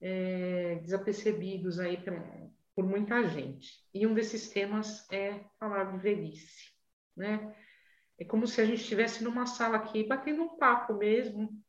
é, 0.00 0.80
desapercebidos 0.82 1.78
aí 1.78 1.98
por, 1.98 2.14
por 2.74 2.84
muita 2.84 3.24
gente. 3.28 3.86
E 3.94 4.04
um 4.08 4.12
desses 4.12 4.48
temas 4.48 5.08
é 5.12 5.44
falar 5.60 5.84
de 5.84 5.98
velhice, 5.98 6.72
né? 7.16 7.54
É 8.18 8.24
como 8.24 8.48
se 8.48 8.60
a 8.60 8.64
gente 8.64 8.80
estivesse 8.80 9.22
numa 9.22 9.46
sala 9.46 9.76
aqui, 9.76 10.02
batendo 10.02 10.42
um 10.42 10.56
papo 10.56 10.94
mesmo, 10.94 11.62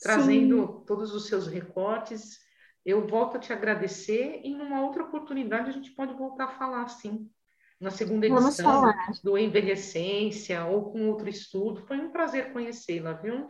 trazendo 0.00 0.66
Sim. 0.66 0.84
todos 0.86 1.12
os 1.12 1.26
seus 1.26 1.46
recortes. 1.46 2.38
Eu 2.84 3.06
volto 3.06 3.36
a 3.36 3.40
te 3.40 3.52
agradecer 3.52 4.40
e 4.42 4.54
numa 4.54 4.82
outra 4.82 5.02
oportunidade 5.02 5.68
a 5.70 5.72
gente 5.72 5.90
pode 5.90 6.14
voltar 6.14 6.44
a 6.44 6.48
falar, 6.48 6.88
sim. 6.88 7.28
Na 7.80 7.90
segunda 7.90 8.26
edição 8.26 8.92
do 9.22 9.38
Envelhecência 9.38 10.64
ou 10.66 10.90
com 10.90 11.08
outro 11.08 11.28
estudo. 11.28 11.82
Foi 11.86 11.98
um 11.98 12.10
prazer 12.10 12.52
conhecê-la, 12.52 13.14
viu? 13.14 13.46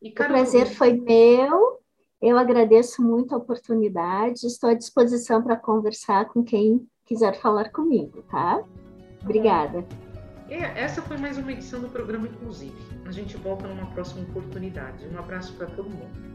E, 0.00 0.10
o 0.10 0.14
prazer 0.14 0.66
foi 0.66 0.92
meu. 0.92 1.80
Eu 2.22 2.38
agradeço 2.38 3.02
muito 3.02 3.34
a 3.34 3.38
oportunidade. 3.38 4.46
Estou 4.46 4.70
à 4.70 4.74
disposição 4.74 5.42
para 5.42 5.56
conversar 5.56 6.26
com 6.26 6.44
quem 6.44 6.86
quiser 7.04 7.34
falar 7.40 7.70
comigo, 7.70 8.22
tá? 8.30 8.62
Obrigada. 9.22 9.84
Essa 10.48 11.02
foi 11.02 11.16
mais 11.16 11.36
uma 11.38 11.52
edição 11.52 11.80
do 11.80 11.88
programa 11.88 12.28
Inclusive. 12.28 12.76
A 13.06 13.10
gente 13.10 13.36
volta 13.36 13.66
numa 13.66 13.86
próxima 13.92 14.22
oportunidade. 14.22 15.06
Um 15.08 15.18
abraço 15.18 15.52
para 15.54 15.66
todo 15.66 15.90
mundo. 15.90 16.34